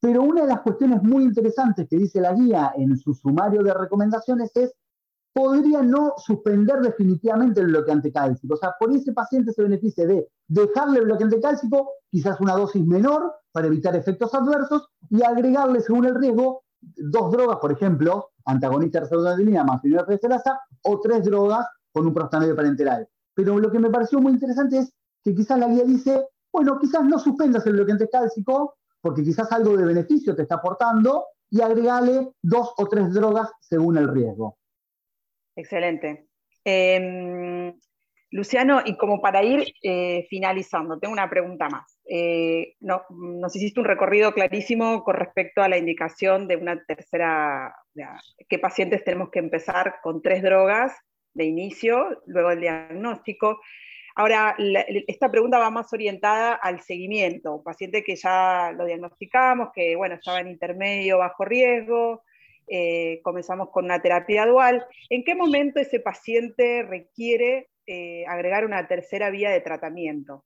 Pero 0.00 0.22
una 0.22 0.42
de 0.42 0.48
las 0.48 0.60
cuestiones 0.60 1.02
muy 1.02 1.24
interesantes 1.24 1.88
que 1.88 1.96
dice 1.96 2.20
la 2.20 2.32
guía 2.32 2.72
en 2.76 2.96
su 2.96 3.14
sumario 3.14 3.62
de 3.62 3.74
recomendaciones 3.74 4.50
es, 4.56 4.72
podría 5.32 5.82
no 5.82 6.14
suspender 6.16 6.80
definitivamente 6.80 7.60
el 7.60 7.68
bloqueante 7.68 8.12
cálcico. 8.12 8.54
O 8.54 8.56
sea, 8.56 8.74
por 8.78 8.92
ese 8.92 9.12
paciente 9.12 9.52
se 9.52 9.62
beneficia 9.62 10.06
de 10.06 10.28
dejarle 10.48 11.00
el 11.00 11.04
bloqueante 11.04 11.40
cálcico, 11.40 11.90
quizás 12.10 12.40
una 12.40 12.54
dosis 12.54 12.84
menor 12.84 13.32
para 13.52 13.66
evitar 13.66 13.94
efectos 13.94 14.34
adversos, 14.34 14.88
y 15.10 15.22
agregarle, 15.22 15.80
según 15.80 16.06
el 16.06 16.14
riesgo, 16.14 16.62
dos 16.80 17.32
drogas, 17.32 17.58
por 17.58 17.72
ejemplo, 17.72 18.30
antagonista 18.44 19.00
de 19.00 19.04
receptor 19.06 19.64
más 19.64 19.82
festerasa, 20.06 20.60
o 20.82 21.00
tres 21.00 21.24
drogas 21.24 21.66
con 21.92 22.06
un 22.06 22.14
prostanoide 22.14 22.54
parenteral. 22.54 23.08
Pero 23.34 23.58
lo 23.58 23.70
que 23.70 23.78
me 23.78 23.90
pareció 23.90 24.20
muy 24.20 24.32
interesante 24.32 24.78
es 24.78 24.94
que 25.22 25.34
quizás 25.34 25.58
la 25.58 25.68
guía 25.68 25.84
dice, 25.84 26.26
bueno, 26.52 26.78
quizás 26.78 27.04
no 27.04 27.18
suspendas 27.18 27.66
el 27.66 27.74
bloqueante 27.74 28.08
cálcico, 28.08 28.76
porque 29.00 29.22
quizás 29.22 29.50
algo 29.52 29.76
de 29.76 29.84
beneficio 29.84 30.34
te 30.34 30.42
está 30.42 30.56
aportando, 30.56 31.24
y 31.50 31.60
agregale 31.60 32.32
dos 32.42 32.74
o 32.76 32.86
tres 32.88 33.12
drogas 33.12 33.50
según 33.60 33.96
el 33.96 34.08
riesgo. 34.08 34.58
Excelente. 35.56 36.28
Em, 36.64 37.74
Luciano, 38.30 38.82
y 38.84 38.96
como 38.96 39.20
para 39.20 39.42
ir 39.42 39.72
eh, 39.82 40.26
finalizando, 40.28 40.98
tengo 40.98 41.12
una 41.12 41.30
pregunta 41.30 41.68
más. 41.68 41.97
Eh, 42.10 42.76
nos 42.80 43.54
hiciste 43.54 43.80
un 43.80 43.86
recorrido 43.86 44.32
clarísimo 44.32 45.04
con 45.04 45.14
respecto 45.14 45.60
a 45.60 45.68
la 45.68 45.76
indicación 45.76 46.48
de 46.48 46.56
una 46.56 46.82
tercera, 46.84 47.74
qué 48.48 48.58
pacientes 48.58 49.04
tenemos 49.04 49.28
que 49.30 49.40
empezar 49.40 49.96
con 50.02 50.22
tres 50.22 50.42
drogas 50.42 50.96
de 51.34 51.44
inicio, 51.44 52.22
luego 52.26 52.50
el 52.50 52.60
diagnóstico. 52.60 53.60
Ahora, 54.14 54.56
esta 55.06 55.30
pregunta 55.30 55.58
va 55.58 55.70
más 55.70 55.92
orientada 55.92 56.54
al 56.54 56.80
seguimiento, 56.80 57.56
un 57.56 57.62
paciente 57.62 58.02
que 58.02 58.16
ya 58.16 58.72
lo 58.76 58.86
diagnosticamos, 58.86 59.68
que 59.74 59.94
bueno, 59.94 60.14
estaba 60.14 60.40
en 60.40 60.48
intermedio 60.48 61.18
bajo 61.18 61.44
riesgo, 61.44 62.22
eh, 62.66 63.20
comenzamos 63.22 63.68
con 63.70 63.84
una 63.84 64.00
terapia 64.00 64.46
dual. 64.46 64.84
¿En 65.10 65.24
qué 65.24 65.34
momento 65.34 65.78
ese 65.78 66.00
paciente 66.00 66.82
requiere 66.82 67.68
eh, 67.86 68.24
agregar 68.26 68.64
una 68.64 68.88
tercera 68.88 69.30
vía 69.30 69.50
de 69.50 69.60
tratamiento? 69.60 70.44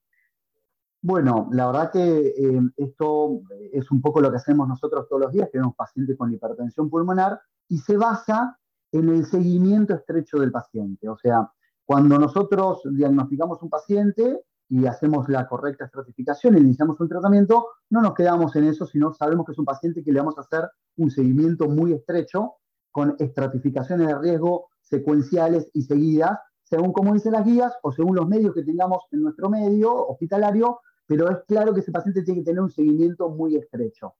Bueno, 1.05 1.49
la 1.51 1.67
verdad 1.67 1.91
que 1.91 2.29
eh, 2.29 2.61
esto 2.77 3.41
es 3.73 3.91
un 3.91 4.01
poco 4.01 4.21
lo 4.21 4.31
que 4.31 4.37
hacemos 4.37 4.69
nosotros 4.69 5.09
todos 5.09 5.23
los 5.23 5.33
días, 5.33 5.51
tenemos 5.51 5.75
pacientes 5.75 6.17
con 6.17 6.33
hipertensión 6.33 6.88
pulmonar 6.88 7.41
y 7.69 7.79
se 7.79 7.97
basa 7.97 8.57
en 8.93 9.09
el 9.09 9.27
seguimiento 9.27 9.95
estrecho 9.95 10.38
del 10.38 10.53
paciente. 10.53 11.09
O 11.09 11.17
sea, 11.17 11.51
cuando 11.85 12.21
nosotros 12.21 12.83
diagnosticamos 12.85 13.61
un 13.62 13.71
paciente 13.71 14.45
y 14.69 14.87
hacemos 14.87 15.29
la 15.29 15.49
correcta 15.49 15.87
estratificación, 15.87 16.57
iniciamos 16.57 17.01
un 17.01 17.09
tratamiento, 17.09 17.67
no 17.91 18.01
nos 18.01 18.15
quedamos 18.15 18.55
en 18.55 18.65
eso, 18.65 18.87
sino 18.87 19.12
sabemos 19.12 19.45
que 19.45 19.53
es 19.53 19.59
un 19.59 19.65
paciente 19.65 20.05
que 20.05 20.12
le 20.12 20.21
vamos 20.21 20.38
a 20.38 20.43
hacer 20.43 20.71
un 20.99 21.11
seguimiento 21.11 21.69
muy 21.69 21.95
estrecho 21.95 22.55
con 22.93 23.17
estratificaciones 23.19 24.07
de 24.07 24.19
riesgo 24.21 24.69
secuenciales 24.83 25.69
y 25.73 25.83
seguidas, 25.83 26.38
según 26.62 26.93
como 26.93 27.12
dicen 27.12 27.33
las 27.33 27.45
guías 27.45 27.73
o 27.83 27.91
según 27.91 28.15
los 28.15 28.29
medios 28.29 28.55
que 28.55 28.62
tengamos 28.62 29.03
en 29.11 29.23
nuestro 29.23 29.51
medio 29.51 30.07
hospitalario, 30.07 30.79
pero 31.07 31.31
es 31.31 31.38
claro 31.47 31.75
que 31.75 31.81
ese 31.81 31.93
paciente 31.93 32.23
tiene 32.23 32.41
que 32.41 32.47
tener 32.47 32.61
un 32.61 32.71
seguimiento 32.71 33.29
muy 33.29 33.57
estrecho. 33.57 34.15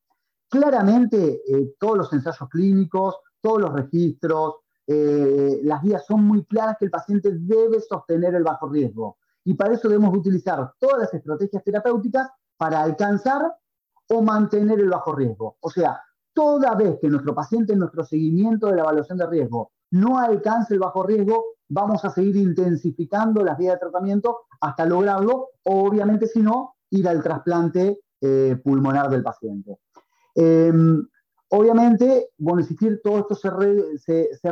Claramente, 0.49 1.43
eh, 1.47 1.75
todos 1.79 1.99
los 1.99 2.13
ensayos 2.13 2.49
clínicos, 2.51 3.17
todos 3.41 3.61
los 3.61 3.73
registros, 3.73 4.57
eh, 4.87 5.61
las 5.63 5.83
guías 5.83 6.05
son 6.07 6.25
muy 6.25 6.45
claras 6.45 6.77
que 6.79 6.87
el 6.87 6.91
paciente 6.91 7.31
debe 7.33 7.81
sostener 7.81 8.35
el 8.35 8.43
bajo 8.43 8.69
riesgo. 8.69 9.17
Y 9.45 9.55
para 9.55 9.75
eso 9.75 9.89
debemos 9.89 10.17
utilizar 10.17 10.73
todas 10.79 10.99
las 10.99 11.15
estrategias 11.15 11.65
terapéuticas 11.65 12.29
para 12.57 12.83
alcanzar 12.83 13.55
o 14.09 14.23
mantener 14.23 14.81
el 14.81 14.91
bajo 14.91 15.15
riesgo. 15.15 15.57
O 15.61 15.71
sea, 15.71 16.01
toda 16.33 16.75
vez 16.75 16.99
que 17.01 17.09
nuestro 17.09 17.35
paciente 17.35 17.73
en 17.73 17.81
nuestro 17.81 18.05
seguimiento 18.05 18.67
de 18.67 18.77
la 18.77 18.83
evaluación 18.83 19.19
de 19.19 19.27
riesgo 19.27 19.73
no 19.91 20.19
alcance 20.19 20.75
el 20.75 20.81
bajo 20.81 21.03
riesgo, 21.03 21.52
vamos 21.73 22.05
a 22.05 22.11
seguir 22.11 22.37
intensificando 22.37 23.43
las 23.43 23.59
vías 23.59 23.75
de 23.75 23.81
tratamiento 23.81 24.41
hasta 24.61 24.87
lograrlo, 24.87 25.49
obviamente 25.65 26.27
si 26.27 26.41
no, 26.41 26.77
ir 26.91 27.09
al 27.09 27.23
trasplante 27.23 28.01
eh, 28.21 28.57
pulmonar 28.63 29.11
del 29.11 29.23
paciente. 29.23 29.79
Em, 30.35 31.07
Obviamente, 31.55 32.31
bueno, 32.39 32.61
insistir, 32.61 33.03
todo 33.05 33.19
esto 33.19 33.35
se, 33.35 33.51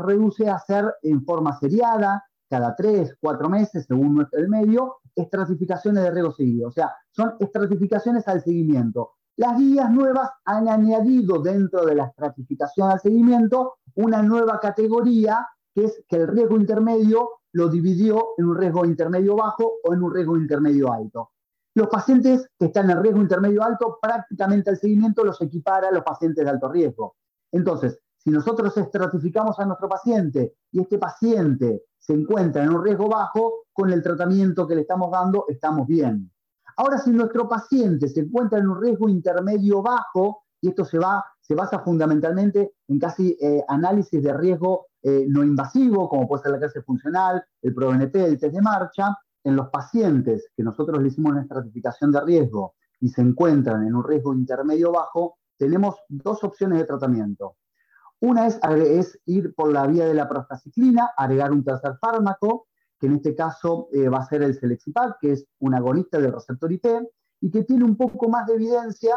reduce 0.00 0.50
a 0.50 0.56
hacer 0.56 0.84
en 1.00 1.24
forma 1.24 1.58
seriada, 1.58 2.22
cada 2.46 2.76
tres, 2.76 3.16
cuatro 3.18 3.48
meses, 3.48 3.86
según 3.88 4.28
el 4.32 4.50
medio, 4.50 4.96
estratificaciones 5.16 6.02
de 6.02 6.10
riesgo 6.10 6.32
seguido. 6.32 6.68
O 6.68 6.70
sea, 6.70 6.94
son 7.10 7.36
estratificaciones 7.40 8.28
al 8.28 8.42
seguimiento. 8.42 9.12
Las 9.36 9.56
guías 9.56 9.90
nuevas 9.90 10.28
han 10.44 10.68
añadido 10.68 11.40
dentro 11.40 11.86
de 11.86 11.94
la 11.94 12.04
estratificación 12.04 12.90
al 12.90 13.00
seguimiento 13.00 13.76
una 13.94 14.22
nueva 14.22 14.60
categoría, 14.60 15.48
es 15.84 16.02
que 16.08 16.16
el 16.16 16.28
riesgo 16.28 16.56
intermedio 16.56 17.30
lo 17.52 17.68
dividió 17.68 18.30
en 18.38 18.46
un 18.46 18.56
riesgo 18.56 18.84
intermedio 18.84 19.36
bajo 19.36 19.78
o 19.84 19.94
en 19.94 20.02
un 20.02 20.14
riesgo 20.14 20.36
intermedio 20.36 20.92
alto. 20.92 21.30
Los 21.74 21.88
pacientes 21.88 22.48
que 22.58 22.66
están 22.66 22.90
en 22.90 23.02
riesgo 23.02 23.20
intermedio 23.20 23.62
alto, 23.62 23.98
prácticamente 24.00 24.70
el 24.70 24.76
seguimiento 24.76 25.24
los 25.24 25.40
equipara 25.40 25.88
a 25.88 25.92
los 25.92 26.02
pacientes 26.02 26.44
de 26.44 26.50
alto 26.50 26.68
riesgo. 26.68 27.16
Entonces, 27.52 28.00
si 28.16 28.30
nosotros 28.30 28.76
estratificamos 28.76 29.58
a 29.58 29.64
nuestro 29.64 29.88
paciente 29.88 30.54
y 30.72 30.80
este 30.80 30.98
paciente 30.98 31.84
se 31.98 32.12
encuentra 32.12 32.62
en 32.62 32.70
un 32.70 32.84
riesgo 32.84 33.08
bajo, 33.08 33.64
con 33.72 33.90
el 33.90 34.02
tratamiento 34.02 34.66
que 34.66 34.74
le 34.74 34.82
estamos 34.82 35.10
dando 35.10 35.46
estamos 35.48 35.86
bien. 35.86 36.30
Ahora, 36.76 36.98
si 36.98 37.10
nuestro 37.10 37.48
paciente 37.48 38.08
se 38.08 38.20
encuentra 38.20 38.58
en 38.58 38.68
un 38.68 38.80
riesgo 38.80 39.08
intermedio 39.08 39.80
bajo, 39.80 40.44
y 40.60 40.68
esto 40.68 40.84
se, 40.84 40.98
basa 41.54 41.80
fundamentalmente 41.80 42.72
en 42.88 42.98
casi 42.98 43.36
eh, 43.40 43.64
análisis 43.68 44.22
de 44.22 44.32
riesgo 44.32 44.86
eh, 45.02 45.24
no 45.28 45.42
invasivo, 45.42 46.08
como 46.08 46.28
puede 46.28 46.42
ser 46.42 46.52
la 46.52 46.58
clase 46.58 46.82
funcional, 46.82 47.42
el 47.62 47.74
ProBNP, 47.74 48.14
el 48.16 48.38
test 48.38 48.54
de 48.54 48.62
marcha, 48.62 49.16
en 49.42 49.56
los 49.56 49.68
pacientes 49.70 50.50
que 50.54 50.62
nosotros 50.62 51.00
le 51.00 51.08
hicimos 51.08 51.32
una 51.32 51.42
estratificación 51.42 52.12
de 52.12 52.20
riesgo 52.20 52.74
y 53.00 53.08
se 53.08 53.22
encuentran 53.22 53.86
en 53.86 53.94
un 53.94 54.04
riesgo 54.04 54.34
intermedio 54.34 54.92
bajo, 54.92 55.38
tenemos 55.56 55.96
dos 56.08 56.44
opciones 56.44 56.78
de 56.78 56.84
tratamiento. 56.84 57.56
Una 58.20 58.46
es, 58.46 58.60
es 58.62 59.18
ir 59.24 59.54
por 59.54 59.72
la 59.72 59.86
vía 59.86 60.04
de 60.04 60.14
la 60.14 60.28
prostaciclina, 60.28 61.10
agregar 61.16 61.52
un 61.52 61.64
tercer 61.64 61.96
fármaco, 61.98 62.66
que 62.98 63.06
en 63.06 63.14
este 63.14 63.34
caso 63.34 63.88
eh, 63.92 64.10
va 64.10 64.18
a 64.18 64.26
ser 64.26 64.42
el 64.42 64.54
Selexipag, 64.54 65.16
que 65.18 65.32
es 65.32 65.46
un 65.60 65.74
agonista 65.74 66.18
del 66.18 66.34
receptor 66.34 66.70
IP, 66.70 66.86
y 67.40 67.50
que 67.50 67.64
tiene 67.64 67.84
un 67.84 67.96
poco 67.96 68.28
más 68.28 68.46
de 68.46 68.54
evidencia 68.54 69.14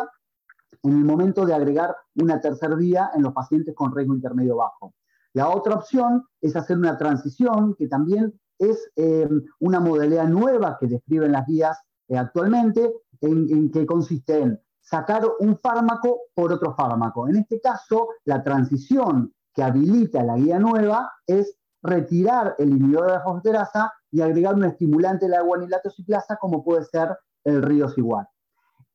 en 0.84 0.92
el 0.92 1.06
momento 1.06 1.46
de 1.46 1.54
agregar 1.54 1.96
una 2.16 2.40
tercera 2.40 2.76
vía 2.76 3.12
en 3.16 3.24
los 3.24 3.34
pacientes 3.34 3.76
con 3.76 3.96
riesgo 3.96 4.16
intermedio 4.16 4.58
bajo. 4.58 4.94
La 5.34 5.50
otra 5.50 5.76
opción 5.76 6.24
es 6.42 6.56
hacer 6.56 6.78
una 6.78 6.98
transición, 6.98 7.76
que 7.76 7.88
también 7.88 8.40
es 8.60 8.92
eh, 8.96 9.28
una 9.60 9.80
modalidad 9.80 10.28
nueva 10.28 10.78
que 10.80 10.88
describen 10.88 11.32
las 11.32 11.48
guías 11.48 11.78
eh, 12.08 12.18
actualmente, 12.18 12.94
en, 13.22 13.72
que 13.72 13.86
consiste 13.86 14.40
en 14.40 14.60
sacar 14.82 15.24
un 15.40 15.58
fármaco 15.58 16.24
por 16.34 16.52
otro 16.52 16.76
fármaco. 16.76 17.28
En 17.28 17.38
este 17.38 17.60
caso, 17.62 18.10
la 18.26 18.44
transición 18.44 19.34
que 19.54 19.64
habilita 19.64 20.24
la 20.24 20.36
guía 20.36 20.60
nueva 20.60 21.12
es 21.26 21.58
retirar 21.82 22.56
el 22.60 22.70
inhibidor 22.70 23.08
de 23.08 23.14
la 23.14 23.22
fosfaterasa 23.22 23.94
y 24.12 24.22
agregar 24.22 24.56
un 24.56 24.66
estimulante 24.66 25.26
de 25.26 25.32
la 25.32 25.42
guanilato 25.42 25.90
ciclasa 25.90 26.38
como 26.38 26.64
puede 26.64 26.86
ser 26.86 27.18
el 27.44 27.62
río 27.62 27.88
igual. 27.96 28.28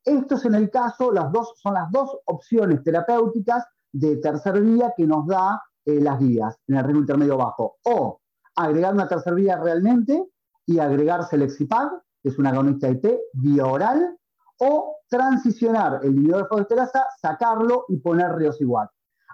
Esto 0.08 0.36
es 0.36 0.44
en 0.46 0.54
el 0.54 0.70
caso, 0.70 1.12
las 1.12 1.30
dos, 1.30 1.52
son 1.56 1.74
las 1.74 1.90
dos 1.90 2.16
opciones 2.24 2.82
terapéuticas 2.82 3.66
de 3.92 4.16
tercer 4.16 4.58
vía 4.62 4.94
que 4.96 5.06
nos 5.06 5.26
da 5.26 5.62
eh, 5.84 6.00
las 6.00 6.18
guías 6.18 6.56
en 6.66 6.76
el 6.76 6.84
riesgo 6.84 7.00
intermedio 7.00 7.36
bajo. 7.36 7.76
O 7.84 8.18
agregar 8.56 8.94
una 8.94 9.06
tercera 9.06 9.36
vía 9.36 9.58
realmente 9.58 10.30
y 10.64 10.78
agregar 10.78 11.24
Selexipag, 11.24 11.90
que 12.22 12.30
es 12.30 12.38
una 12.38 12.50
agonista 12.50 12.88
IT, 12.88 13.06
vía 13.34 13.66
oral, 13.66 14.16
o 14.60 14.96
transicionar 15.10 16.00
el 16.02 16.12
inhibidor 16.12 16.44
de 16.44 16.48
fosfaterasa, 16.48 17.04
sacarlo 17.20 17.84
y 17.88 17.98
poner 17.98 18.30
igual. 18.60 18.88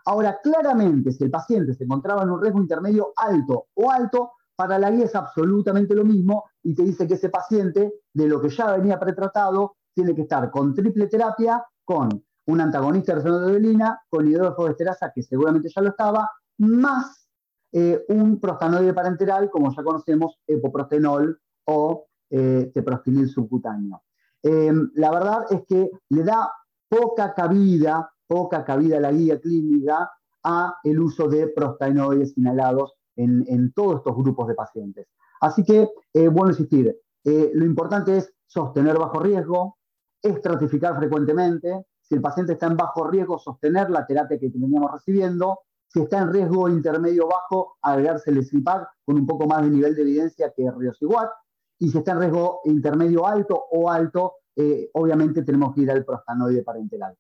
Ahora, 0.07 0.41
claramente, 0.43 1.13
si 1.13 1.23
el 1.23 1.31
paciente 1.31 1.75
se 1.75 1.85
encontraba 1.85 2.25
en 2.25 2.31
un 2.31 2.43
riesgo 2.43 2.61
intermedio 2.61 3.13
alto 3.15 3.69
o 3.75 3.93
alto, 3.93 4.33
para 4.57 4.81
la 4.81 4.91
guía 4.91 5.05
es 5.05 5.15
absolutamente 5.15 5.95
lo 5.95 6.05
mismo 6.05 6.47
y 6.65 6.75
te 6.75 6.83
dice 6.83 7.07
que 7.07 7.15
ese 7.15 7.29
paciente, 7.29 7.95
de 8.13 8.27
lo 8.27 8.41
que 8.41 8.49
ya 8.49 8.73
venía 8.73 8.99
pretratado, 8.99 9.77
tiene 9.95 10.15
que 10.15 10.23
estar 10.23 10.51
con 10.51 10.75
triple 10.75 11.07
terapia, 11.07 11.65
con 11.85 12.09
un 12.47 12.61
antagonista 12.61 13.15
de 13.15 13.23
receptor 13.23 13.99
con 14.09 14.29
hidrofoesterasa, 14.29 15.13
que 15.15 15.23
seguramente 15.23 15.69
ya 15.75 15.81
lo 15.83 15.91
estaba, 15.91 16.31
más 16.59 17.29
eh, 17.73 18.05
un 18.09 18.39
prostanoide 18.39 18.93
parenteral, 18.93 19.51
como 19.51 19.75
ya 19.75 19.83
conocemos, 19.83 20.39
epoprostenol 20.47 21.41
o 21.67 22.07
eh, 22.31 22.71
teprostinil 22.73 23.29
subcutáneo. 23.29 24.03
Em, 24.43 24.91
la 24.95 25.11
verdad 25.11 25.47
es 25.51 25.65
que 25.67 25.91
le 26.11 26.23
da 26.23 26.51
poca 26.89 27.33
cabida, 27.33 28.11
poca 28.27 28.65
cabida 28.65 28.99
a 28.99 29.01
la 29.01 29.13
guía 29.13 29.41
clínica 29.41 30.11
a 30.43 30.77
el 30.85 31.01
uso 31.01 31.29
de 31.29 31.49
prostanoides 31.49 32.37
inhalados 32.37 32.95
en, 33.17 33.73
todos 33.73 33.97
estos 33.97 34.17
grupos 34.17 34.49
de 34.49 34.55
pacientes. 34.55 35.07
Así 35.41 35.65
que, 35.65 35.89
eh, 36.13 36.29
bueno 36.29 36.51
insistir, 36.51 36.95
eh, 37.25 37.51
lo 37.55 37.65
importante 37.65 38.17
es 38.19 38.33
sostener 38.47 38.99
bajo 38.99 39.21
riesgo, 39.21 39.79
estratificar 40.25 40.97
frecuentemente, 40.97 41.87
si 42.01 42.15
el 42.15 42.21
paciente 42.21 42.55
está 42.55 42.67
en 42.67 42.77
bajo 42.77 43.07
riesgo, 43.09 43.39
sostener 43.39 43.91
la 43.91 44.07
terapia 44.07 44.39
que 44.39 44.49
veníamos 44.49 44.93
recibiendo, 44.93 45.61
si 45.87 46.01
está 46.01 46.19
en 46.19 46.33
riesgo 46.33 46.69
intermedio 46.69 47.29
bajo, 47.29 47.77
agregarse 47.83 48.31
el 48.31 48.45
SLIPAC 48.45 48.89
con 49.05 49.17
un 49.17 49.27
poco 49.27 49.47
más 49.47 49.63
de 49.63 49.71
nivel 49.71 49.95
de 49.95 50.03
evidencia 50.03 50.53
que 50.57 50.71
Riosiguat, 50.71 51.31
y 51.79 51.89
si 51.89 51.99
está 51.99 52.13
en 52.13 52.21
riesgo 52.21 52.61
intermedio 52.65 53.27
alto 53.27 53.67
o 53.71 53.91
alto, 53.91 54.37
eh, 54.57 54.91
obviamente 54.95 55.43
tenemos 55.43 55.75
que 55.75 55.83
ir 55.83 55.91
al 55.91 56.05
prostanoide 56.05 56.63
parenteral. 56.63 57.17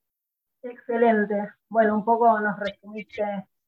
Excelente. 0.63 1.51
Bueno, 1.69 1.95
un 1.95 2.05
poco 2.05 2.41
nos 2.41 2.59
resumiste 2.59 3.23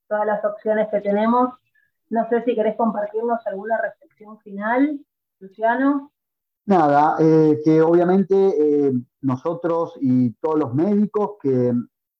todas 0.09 0.27
las 0.27 0.44
opciones 0.44 0.88
que 0.90 1.01
tenemos 1.01 1.51
no 2.09 2.29
sé 2.29 2.42
si 2.44 2.55
querés 2.55 2.77
compartirnos 2.77 3.44
alguna 3.46 3.79
reflexión 3.79 4.38
final, 4.38 5.01
Luciano. 5.40 6.12
Nada, 6.67 7.15
eh, 7.21 7.61
que 7.65 7.81
obviamente 7.81 8.35
eh, 8.35 8.93
nosotros 9.21 9.97
y 10.01 10.33
todos 10.41 10.59
los 10.59 10.75
médicos 10.75 11.37
que, 11.41 11.73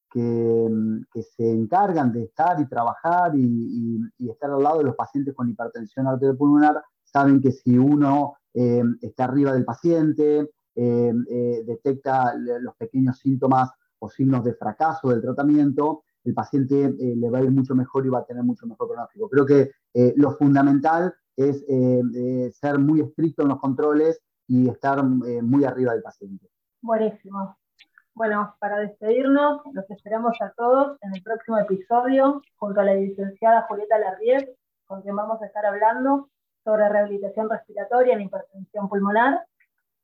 que, 0.09 1.23
se 1.37 1.51
encargan 1.51 2.13
de 2.13 2.23
estar 2.23 2.61
y 2.61 2.69
trabajar 2.69 3.33
y, 3.35 3.99
estar 4.31 4.51
al 4.51 4.63
lado 4.63 4.79
de 4.79 4.85
los 4.85 4.95
pacientes 4.95 5.35
con 5.35 5.51
hipertensión 5.51 6.07
arteriopulmonar 6.07 6.81
saben 7.03 7.41
que 7.41 7.51
si 7.51 7.77
uno 7.77 8.37
eh, 8.55 8.85
está 9.03 9.25
arriba 9.25 9.53
del 9.53 9.65
paciente, 9.65 10.49
detecta 10.77 12.35
los 12.37 12.77
pequeños 12.77 13.19
síntomas 13.19 13.71
o 13.99 14.11
signos 14.11 14.45
de 14.45 14.55
fracaso 14.55 15.09
del 15.09 15.23
tratamiento, 15.23 16.05
el 16.23 16.35
paciente 16.35 16.95
le 16.99 17.31
va 17.31 17.39
a 17.39 17.43
ir 17.43 17.51
mucho 17.51 17.75
mejor 17.75 18.05
y 18.05 18.11
va 18.11 18.19
a 18.19 18.27
tener 18.27 18.45
mucho 18.45 18.67
mejor 18.67 18.89
pronóstico. 18.89 19.29
Creo 19.31 19.47
que 19.47 19.71
lo 20.17 20.33
fundamental 20.33 21.15
es 21.35 21.65
ser 22.57 22.79
muy 22.79 23.01
estricto 23.01 23.43
en 23.43 23.49
los 23.49 23.59
controles 23.59 24.21
y 24.49 24.69
estar 24.69 25.03
muy 25.03 25.65
arriba 25.65 25.93
del 25.93 26.03
paciente. 26.03 26.49
Buenísimo. 26.83 27.57
Bueno, 28.15 28.55
para 28.61 28.79
despedirnos, 28.79 29.61
los 29.73 29.91
esperamos 29.91 30.41
a 30.41 30.51
todos 30.57 30.97
en 31.03 31.15
el 31.15 31.23
próximo 31.23 31.59
episodio 31.59 32.41
junto 32.57 32.81
a 32.81 32.85
la 32.85 32.95
licenciada 32.95 33.67
Julieta 33.69 33.99
Larrier, 33.99 34.57
con 34.87 35.03
quien 35.03 35.17
vamos 35.17 35.43
a 35.43 35.47
estar 35.47 35.67
hablando 35.67 36.31
sobre 36.65 36.89
rehabilitación 36.89 37.51
respiratoria 37.51 38.15
en 38.15 38.23
hipertensión 38.23 38.89
pulmonar. 38.89 39.45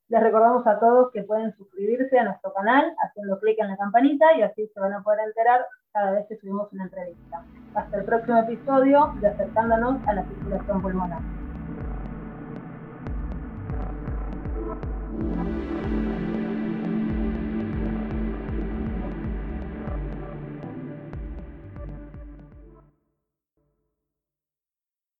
Les 0.09 0.21
recordamos 0.21 0.67
a 0.67 0.79
todos 0.79 1.11
que 1.11 1.23
pueden 1.23 1.55
suscribirse 1.55 2.19
a 2.19 2.25
nuestro 2.25 2.53
canal 2.53 2.93
haciendo 3.03 3.39
clic 3.39 3.57
en 3.59 3.69
la 3.69 3.77
campanita 3.77 4.37
y 4.37 4.43
así 4.43 4.67
se 4.67 4.79
van 4.79 4.93
a 4.93 5.01
poder 5.01 5.21
enterar 5.27 5.65
cada 5.91 6.11
vez 6.11 6.27
que 6.27 6.37
subimos 6.37 6.71
una 6.71 6.83
entrevista. 6.83 7.43
Hasta 7.73 7.97
el 7.97 8.05
próximo 8.05 8.37
episodio 8.37 9.13
de 9.21 9.27
Acercándonos 9.27 10.07
a 10.07 10.13
la 10.13 10.23
circulación 10.25 10.81
pulmonar. 10.81 11.21
Thank 15.19 15.57
you. 15.57 15.62